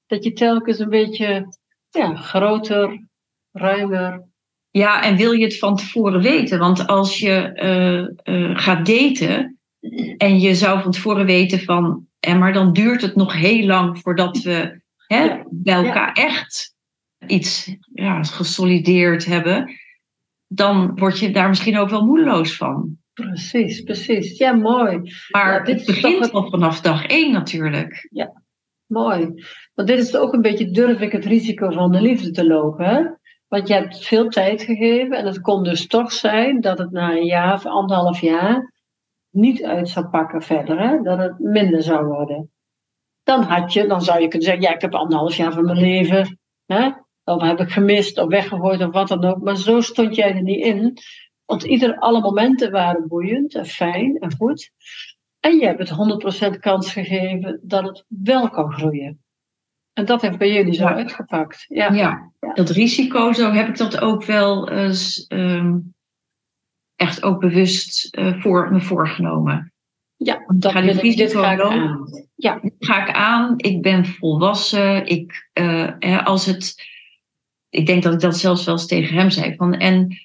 [0.05, 1.47] Dat je telkens een beetje
[1.89, 3.07] ja, groter,
[3.51, 4.27] ruimer.
[4.69, 6.59] Ja, en wil je het van tevoren weten?
[6.59, 9.58] Want als je eh, eh, gaat daten
[10.17, 13.99] en je zou van tevoren weten van, eh, maar dan duurt het nog heel lang
[13.99, 15.45] voordat we hè, Ja.
[15.49, 16.75] bij elkaar echt
[17.27, 19.71] iets ja, gesolideerd hebben,
[20.47, 22.97] dan word je daar misschien ook wel moedeloos van.
[23.13, 24.37] Precies, precies.
[24.37, 25.01] Ja, mooi.
[25.29, 28.09] Maar Ja, dit het begint al vanaf dag één natuurlijk.
[28.85, 29.33] Mooi.
[29.73, 32.85] Want dit is ook een beetje durf ik het risico van de liefde te lopen.
[32.85, 33.03] Hè?
[33.47, 37.11] Want je hebt veel tijd gegeven en het kon dus toch zijn dat het na
[37.11, 38.73] een jaar of anderhalf jaar
[39.29, 40.79] niet uit zou pakken verder.
[40.79, 41.01] Hè?
[41.01, 42.51] Dat het minder zou worden.
[43.23, 45.77] Dan had je, dan zou je kunnen zeggen, ja, ik heb anderhalf jaar van mijn
[45.79, 46.89] leven, hè?
[47.23, 49.41] of heb ik gemist of weggegooid of wat dan ook.
[49.41, 50.97] Maar zo stond jij er niet in.
[51.45, 54.71] Want ieder, alle momenten waren boeiend en fijn en goed.
[55.39, 59.23] En je hebt het 100% kans gegeven dat het wel kan groeien.
[59.93, 60.93] En dat heeft bij jullie zo Ja.
[60.93, 61.65] uitgepakt.
[61.67, 61.93] Ja.
[61.93, 65.77] Ja, dat risico, zo heb ik dat ook wel eens ehm,
[66.99, 69.73] echt ook bewust eh, voor me voorgenomen.
[70.15, 72.05] Ja, dat ga ik, dit ga ik aan.
[72.35, 75.05] Ja, ga ik aan, ik ben volwassen.
[75.05, 76.75] Ik, eh, hè, als het,
[77.69, 79.55] ik denk dat ik dat zelfs wel eens tegen hem zei.
[79.55, 80.17] Van, en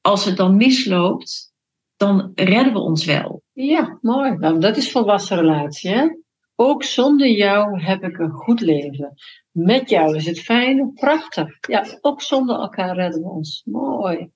[0.00, 1.52] als het dan misloopt,
[1.96, 3.42] dan redden we ons wel.
[3.52, 4.36] ja mooi.
[4.36, 6.08] Nou, dat is volwassen relatie, hè?
[6.56, 9.14] Ook zonder jou heb ik een goed leven.
[9.50, 11.56] Met jou is het fijn, prachtig.
[11.68, 13.62] Ja, ook zonder elkaar redden we ons.
[13.64, 14.30] Mooi.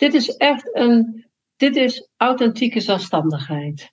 [0.00, 3.92] Dit is echt een, dit is authentieke zelfstandigheid.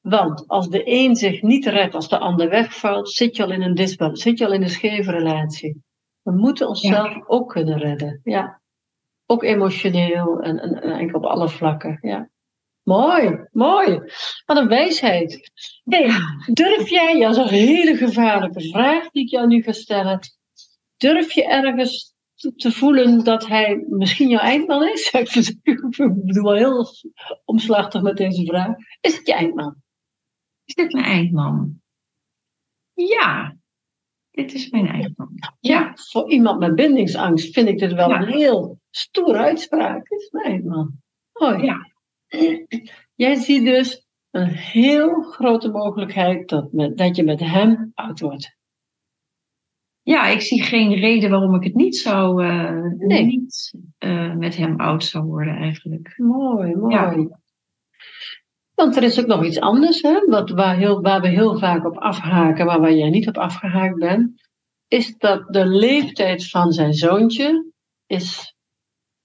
[0.00, 3.62] Want als de een zich niet redt als de ander wegvalt, zit je al in
[3.62, 5.82] een disbalans, zit je al in een scheve relatie.
[6.22, 8.20] We moeten onszelf ook kunnen redden.
[8.24, 8.60] Ja.
[9.26, 11.98] Ook emotioneel en, en, en eigenlijk op alle vlakken.
[12.00, 12.30] Ja.
[12.82, 14.00] Mooi, mooi.
[14.46, 15.50] Wat een wijsheid.
[15.84, 16.10] Hey,
[16.52, 20.20] durf jij, ja, dat is een hele gevaarlijke vraag die ik jou nu ga stellen.
[20.96, 22.16] Durf je ergens
[22.56, 25.10] te, voelen dat hij misschien jouw eindman is?
[25.62, 25.80] Ik
[26.24, 26.86] bedoel wel heel
[27.44, 28.76] omslachtig met deze vraag.
[29.00, 29.76] Is het je eindman?
[30.64, 31.80] Is dit mijn eindman?
[32.94, 33.56] Ja,
[34.30, 35.30] dit is mijn eindman.
[35.60, 40.08] Ja, voor iemand met bindingsangst vind ik dit wel een heel stoere uitspraak.
[40.08, 40.92] Dit is mijn eindman.
[41.32, 41.92] Oh ja.
[43.14, 48.57] Jij ziet dus een heel grote mogelijkheid dat, met, dat je met hem oud wordt.
[50.08, 53.24] Ja, ik zie geen reden waarom ik het niet zou, uh, nee.
[53.24, 56.14] niet uh, met hem oud zou worden eigenlijk.
[56.16, 56.94] Mooi, mooi.
[56.94, 57.28] Ja.
[58.74, 61.86] Want er is ook nog iets anders, hè, wat, waar, heel, waar we heel vaak
[61.86, 64.48] op afhaken, maar waar jij niet op afgehaakt bent,
[64.86, 67.72] is dat de leeftijd van zijn zoontje
[68.06, 68.56] is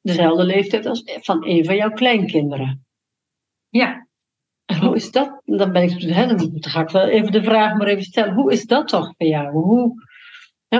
[0.02, 2.86] dezelfde leeftijd als van een van jouw kleinkinderen.
[3.70, 4.08] Ja.
[4.66, 5.42] En hoe is dat?
[5.46, 8.34] Dan ben ik, hè, dan ga ik wel even de vraag maar even stellen.
[8.34, 9.52] Hoe is dat toch voor jou?
[9.52, 9.96] Hoe,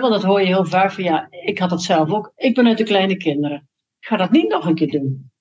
[0.02, 2.32] want dat hoor je heel vaak van ja, ik had dat zelf ook.
[2.36, 3.68] Ik ben uit de kleine kinderen.
[4.00, 5.32] Ik ga dat niet nog een keer doen.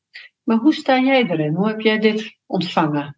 [0.43, 1.55] Maar hoe sta jij erin?
[1.55, 3.17] Hoe heb jij dit ontvangen?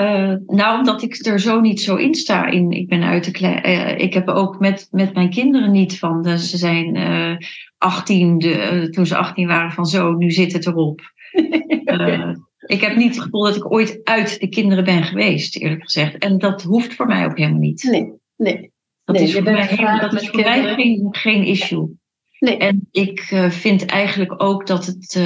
[0.00, 2.46] Uh, nou, omdat ik er zo niet zo in sta.
[2.46, 5.98] In, ik ben uit de klein, uh, ik heb ook met, met mijn kinderen niet
[5.98, 6.22] van.
[6.22, 7.36] Dus ze zijn uh,
[7.78, 11.00] 18, de, toen ze 18 waren van zo, nu zit het erop.
[12.66, 16.18] ik heb niet het gevoel dat ik ooit uit de kinderen ben geweest, eerlijk gezegd.
[16.18, 17.82] En dat hoeft voor mij ook helemaal niet.
[17.82, 18.72] Nee, nee.
[19.08, 21.98] Dat nee, is voor mij, dat is voor mij geen, geen issue.
[22.38, 22.56] Nee.
[22.56, 25.20] En ik vind eigenlijk ook dat het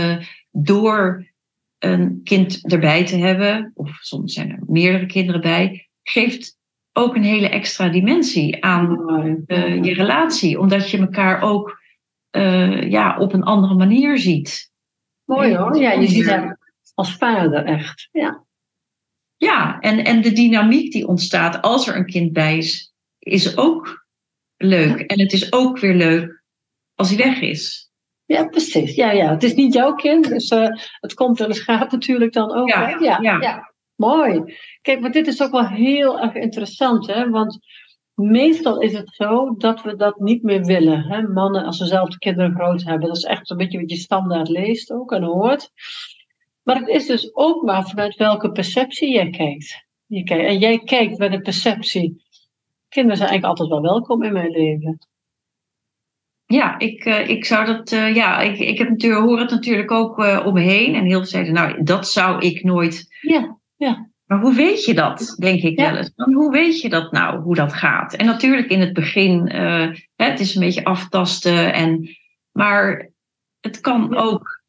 [0.51, 1.27] door
[1.79, 6.59] een kind erbij te hebben, of soms zijn er meerdere kinderen bij, geeft
[6.92, 8.90] ook een hele extra dimensie aan
[9.47, 11.81] uh, je relatie, omdat je elkaar ook
[12.88, 14.71] ja, op een andere manier ziet.
[15.25, 16.59] Mooi hoor, ja, je ziet hem
[16.95, 18.09] als vader echt.
[18.12, 18.45] Ja,
[19.37, 22.91] ja en, en de dynamiek die ontstaat als er een kind bij is,
[23.22, 24.06] is ook
[24.56, 25.00] leuk.
[25.00, 26.42] En het is ook weer leuk
[26.94, 27.90] als hij weg is.
[28.24, 28.94] Ja, precies.
[28.94, 29.30] Ja, ja.
[29.30, 30.68] Het is niet jouw kind, dus uh,
[31.00, 32.68] het komt en het gaat natuurlijk dan ook.
[32.68, 33.40] Ja, ja, ja.
[33.40, 33.72] ja.
[33.94, 34.56] Mooi.
[34.80, 37.30] Kijk, maar dit is ook wel heel erg interessant, hè?
[37.30, 37.58] want
[38.14, 41.02] meestal is het zo dat we dat niet meer willen.
[41.02, 41.22] Hè?
[41.22, 43.96] Mannen, als ze zelf de kinderen groot hebben, dat is echt een beetje wat je
[43.96, 45.70] standaard leest ook en hoort.
[46.62, 49.87] Maar het is dus ook maar vanuit welke perceptie jij kijkt.
[50.06, 52.21] Je kijkt en jij kijkt met een perceptie.
[52.92, 54.98] Kinderen zijn eigenlijk altijd wel welkom in mijn leven.
[56.44, 57.92] Ja, ik, uh, ik zou dat.
[57.92, 60.94] Uh, ja, ik, ik heb natuurlijk, hoor het natuurlijk ook uh, om me heen.
[60.94, 63.07] En heel veel zeiden, nou, dat zou ik nooit.
[63.20, 64.11] Ja, ja.
[64.24, 65.90] Maar hoe weet je dat, denk ik ja.
[65.90, 66.12] wel eens?
[66.14, 68.14] Dan, hoe weet je dat nou, hoe dat gaat?
[68.14, 69.48] En natuurlijk in het begin,
[70.16, 71.72] het is een beetje aftasten.
[71.72, 72.09] En,
[72.52, 73.11] maar
[73.61, 74.62] het kan ook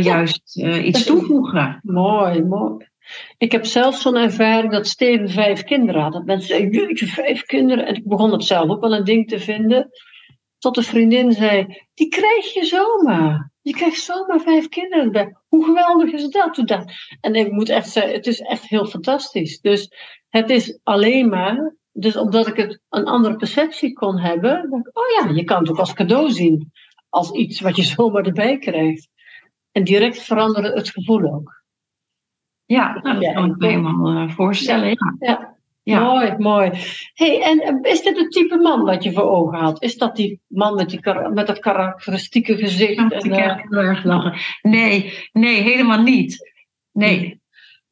[0.00, 1.80] juist iets toevoegen.
[1.82, 2.86] Mooi, mooi.
[3.38, 6.12] Ik heb zelf zo'n ervaring dat Steven vijf kinderen had.
[6.12, 7.86] Dat mensen zeggen, jeetje, vijf kinderen.
[7.86, 9.90] En ik begon het zelf ook wel een ding te vinden.
[10.58, 13.50] Tot een vriendin zei, die krijg je zomaar.
[13.62, 15.36] Je krijgt zomaar vijf kinderen bij.
[15.48, 16.62] Hoe geweldig is dat?
[16.64, 16.92] dat?
[17.20, 19.60] En ik moet echt zeggen, het is echt heel fantastisch.
[19.60, 19.92] Dus
[20.28, 25.30] het is alleen maar, dus omdat ik het een andere perceptie kon hebben, oh ja,
[25.34, 26.72] je kan het ook als cadeau zien.
[27.08, 29.08] Als iets wat je zomaar erbij krijgt.
[29.72, 31.57] En direct veranderde het gevoel ook.
[32.68, 35.16] Ja, nou, dat ja, kan ik me helemaal uh, voorstellen.
[35.18, 36.00] Ja, ja.
[36.00, 36.70] Mooi, mooi.
[37.14, 39.82] Hey, en is dit het type man wat je voor ogen had?
[39.82, 41.00] Is dat die man met, die,
[41.32, 42.94] met dat karakteristieke gezicht?
[42.94, 43.56] Ja, en, uh...
[43.56, 44.34] heel erg lachen.
[44.62, 46.52] Nee, nee, helemaal niet.
[46.92, 47.40] Nee.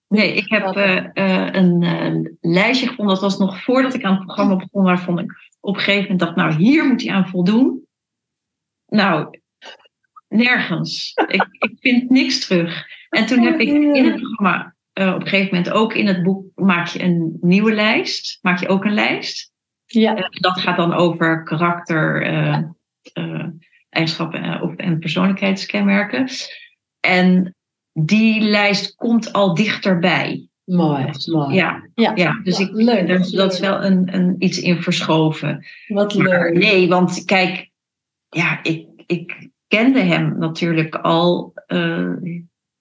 [0.09, 3.15] Nee, ik heb uh, uh, een lijstje gevonden.
[3.15, 4.85] Dat was nog voordat ik aan het programma begon.
[4.85, 7.87] Waarvan ik op een gegeven moment dacht, nou, hier moet hij aan voldoen.
[8.87, 9.41] Nou,
[10.29, 11.12] nergens.
[11.27, 12.87] ik, ik vind niks terug.
[13.17, 16.23] En toen heb ik in het programma uh, op een gegeven moment ook in het
[16.23, 18.39] boek maak je een nieuwe lijst.
[18.43, 19.53] Maak je ook een lijst.
[19.85, 20.19] Ja.
[20.19, 22.27] Uh, dat gaat dan over karakter,
[23.14, 23.45] uh,
[23.89, 26.29] eigenschappen of, en persoonlijkheidskenmerken.
[27.01, 27.55] En
[27.93, 30.49] die lijst komt al dichterbij.
[30.64, 31.55] Mooi, mooi.
[31.55, 33.33] Ja, ja, ja dus ik, leuk.
[33.33, 35.67] Dat is wel een, een, iets in verschoven.
[35.87, 36.59] Wat maar, leuk.
[36.62, 37.71] Nee, want kijk,
[38.29, 41.55] ja, ik, ik kende hem natuurlijk al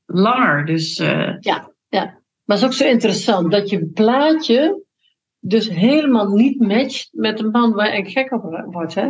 [0.06, 0.66] langer.
[0.66, 1.38] Dus, ja.
[1.40, 4.84] Ja, maar het is ook zo interessant dat je plaatje
[5.40, 9.08] dus helemaal niet matcht met de man waar ik gek op word, hè?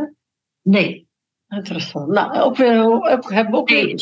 [0.61, 1.07] Nee.
[1.47, 2.07] Interessant.
[2.07, 2.73] Nou, ook weer,
[3.33, 3.95] hebben we ook weer Nee.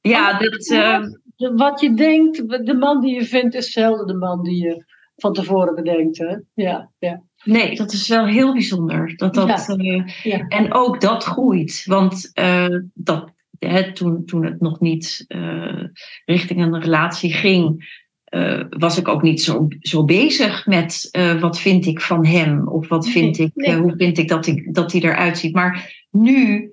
[0.00, 1.04] Ja, dat, eh,
[1.36, 4.84] De- Wat je denkt, de man die je vindt, is zelden de man die je
[5.16, 6.36] van tevoren bedenkt, hè?
[6.54, 7.22] Ja, ja.
[7.44, 9.16] nee, dat is wel heel bijzonder.
[9.16, 10.46] Dat dat, eh, ja.
[10.48, 11.82] En ook dat groeit.
[11.86, 13.32] Want eh, dat,
[13.66, 15.84] hè, toen, toen het nog niet eh,
[16.24, 17.92] richting een relatie ging,
[18.24, 22.68] eh, was ik ook niet zo, zo bezig met eh, wat vind ik van hem
[22.68, 23.76] of wat vind ik, nee.
[23.76, 25.54] hoe vind ik dat, ik dat hij eruit ziet.
[25.54, 26.72] Maar nu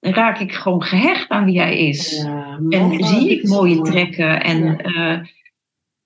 [0.00, 2.22] raak ik gewoon gehecht aan wie hij is.
[2.22, 4.76] Ja, En zie ik mooie trekken en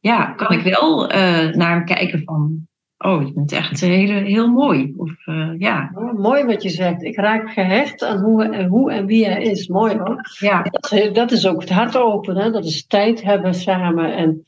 [0.01, 0.25] Ja.
[0.25, 1.07] kan ik wel
[1.53, 2.69] naar hem kijken van,
[2.99, 4.95] oh, je bent echt heel, heel mooi.
[4.97, 7.03] Of eh, ja, Oh, mooi wat je zegt.
[7.03, 9.69] Ik raak gehecht aan hoe en, hoe en wie hij is.
[9.69, 10.21] Mooi hoor.
[10.39, 10.63] ja.
[10.63, 12.53] Dat, is- dat is ook het hart openen.
[12.53, 14.47] Dat is tijd hebben samen en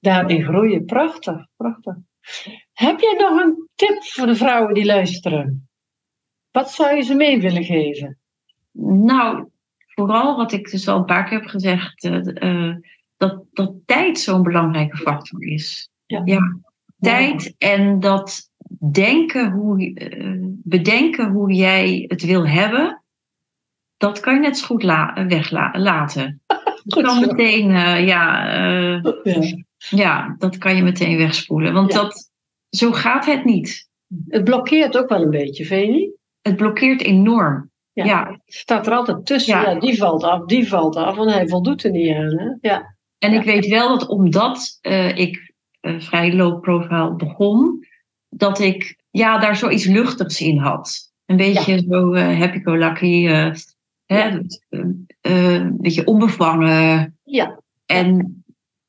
[0.00, 0.84] daarin groeien.
[0.84, 1.94] Prachtig, prachtig.
[2.72, 5.68] Heb jij nog een tip voor de vrouwen die luisteren?
[6.50, 8.18] Wat zou je ze mee willen geven?
[9.04, 9.48] Nou,
[9.94, 12.76] vooral wat ik dus al een paar keer heb gezegd, eh, eh,
[13.16, 15.90] dat, dat tijd zo'n belangrijke factor is.
[16.06, 16.22] Ja.
[16.24, 16.58] Ja,
[17.02, 18.50] tijd en dat
[18.90, 23.02] denken hoe, eh, bedenken hoe jij het wil hebben,
[23.96, 26.40] dat kan je net zo goed la weglaten.
[26.88, 29.42] Goed kan meteen, eh, ja, eh, Ja.
[29.78, 31.72] ja, dat kan je meteen wegspoelen.
[31.72, 32.02] Want Ja.
[32.02, 32.30] dat,
[32.70, 33.88] zo gaat het niet.
[34.28, 36.12] Het blokkeert ook wel een beetje, vind je niet?
[36.40, 37.70] Het blokkeert enorm.
[37.92, 38.04] Ja.
[38.04, 38.26] Ja.
[38.30, 39.60] Het staat er altijd tussen.
[39.60, 39.74] Ja.
[39.74, 41.18] Die valt af, die valt af.
[41.18, 42.38] En hij voldoet er niet aan.
[42.38, 42.68] Hè?
[42.68, 42.96] Ja.
[43.18, 44.78] En ik weet wel dat omdat
[45.14, 45.51] ik
[45.82, 47.86] vrij low profile begon,
[48.28, 51.12] dat ik ja, daar zoiets luchtigs in had.
[51.26, 53.50] Een beetje zo happy-go-lucky, eh,
[54.06, 54.40] hè, Ja.
[54.68, 54.80] eh,
[55.20, 57.18] eh, een beetje onbevangen.
[57.24, 57.60] ja.
[57.86, 58.36] En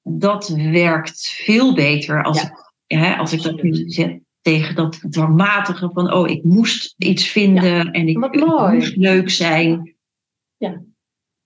[0.01, 2.47] dat werkt veel beter als, Ja.
[2.87, 7.27] ik, hè, als ik dat nu zet tegen dat dwangmatige van, oh, ik moest iets
[7.27, 8.73] vinden en ik, mooi.
[8.75, 9.95] moest leuk zijn.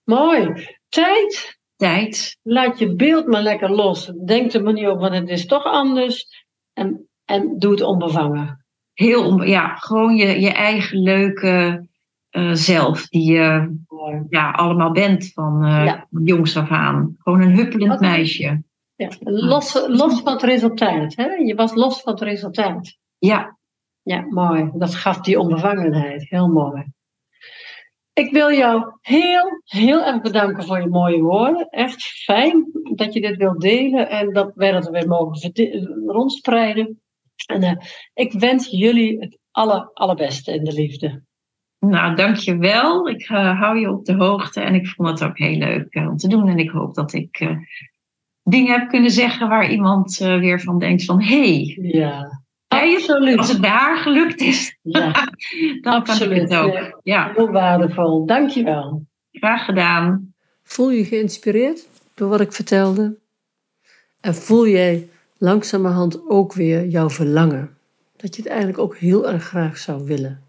[0.03, 0.67] Mooi.
[0.89, 1.56] Tijd.
[1.77, 2.37] Tijd.
[2.43, 4.11] Laat je beeld maar lekker los.
[4.25, 6.45] Denk er maar niet op, want het is toch anders.
[6.73, 8.65] En, en doe het onbevangen.
[8.93, 11.85] Heel, ja, gewoon je, je eigen leuke
[12.29, 13.75] eh, zelf, die je
[14.29, 16.07] ja, allemaal bent van, Ja.
[16.11, 17.15] van jongs af aan.
[17.17, 18.63] Gewoon een huppelend Wat- meisje.
[18.95, 19.09] Ja.
[19.19, 21.15] Los, los van het resultaat.
[21.15, 21.25] Hè?
[21.25, 22.97] Je was los van het resultaat.
[23.17, 23.57] Ja,
[24.01, 24.69] Ja, mooi.
[24.73, 26.29] Dat gaf die onbevangenheid.
[26.29, 26.83] Heel mooi.
[28.17, 31.69] Ik wil jou heel, heel erg bedanken voor je mooie woorden.
[31.69, 35.51] Echt fijn dat je dit wilt delen en dat wij dat weer mogen
[36.05, 37.01] rondspreiden.
[37.45, 37.75] En eh,
[38.13, 41.23] ik wens jullie het aller, allerbeste in de liefde.
[41.79, 43.07] nou dankjewel.
[43.07, 46.07] Ik eh, hou je op de hoogte en ik vond het ook heel leuk eh,
[46.07, 46.47] om te doen.
[46.47, 47.57] En ik hoop dat ik
[48.43, 51.21] dingen heb kunnen zeggen waar iemand weer van denkt van...
[51.21, 52.41] hé, hey, Ja,
[52.81, 53.37] absoluut.
[53.37, 55.11] als het bij haar gelukt is, Ja,
[55.81, 56.41] dan kan ik absoluut.
[56.41, 56.73] het ook.
[56.73, 58.25] Ja, Ja, heel waardevol.
[58.25, 59.05] Dankjewel.
[59.31, 60.33] graag gedaan.
[60.63, 63.17] Voel je geïnspireerd door wat ik vertelde?
[64.21, 67.77] En voel jij langzamerhand ook weer jouw verlangen?
[68.15, 70.41] Dat je het eigenlijk ook heel erg graag zou willen.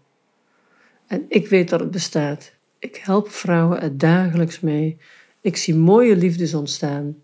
[1.07, 2.53] En ik weet dat het bestaat.
[2.79, 4.97] Ik help vrouwen er dagelijks mee.
[5.41, 7.15] Ik zie mooie liefdes ontstaan.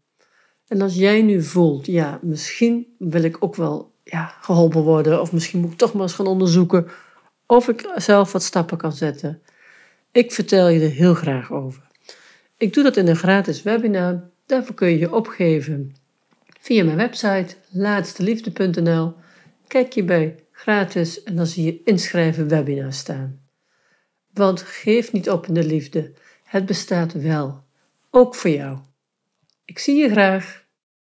[0.68, 5.32] En als jij nu voelt, ja, misschien wil ik ook wel ja, geholpen worden, of
[5.32, 6.88] misschien moet ik toch maar eens gaan onderzoeken
[7.46, 9.42] of ik zelf wat stappen kan zetten.
[10.12, 11.82] Ik vertel je er heel graag over.
[12.58, 14.30] Ik doe dat in een gratis webinar.
[14.46, 15.96] Daarvoor kun je je opgeven
[16.60, 19.14] via mijn website laatsteliefde.nl.
[19.68, 23.40] Kijk je bij gratis en dan zie je inschrijven webinar staan.
[24.34, 26.14] Want geef niet op in de liefde.
[26.44, 27.64] Het bestaat wel.
[28.10, 28.78] Ook voor jou.
[29.66, 30.65] Ik zie je graag.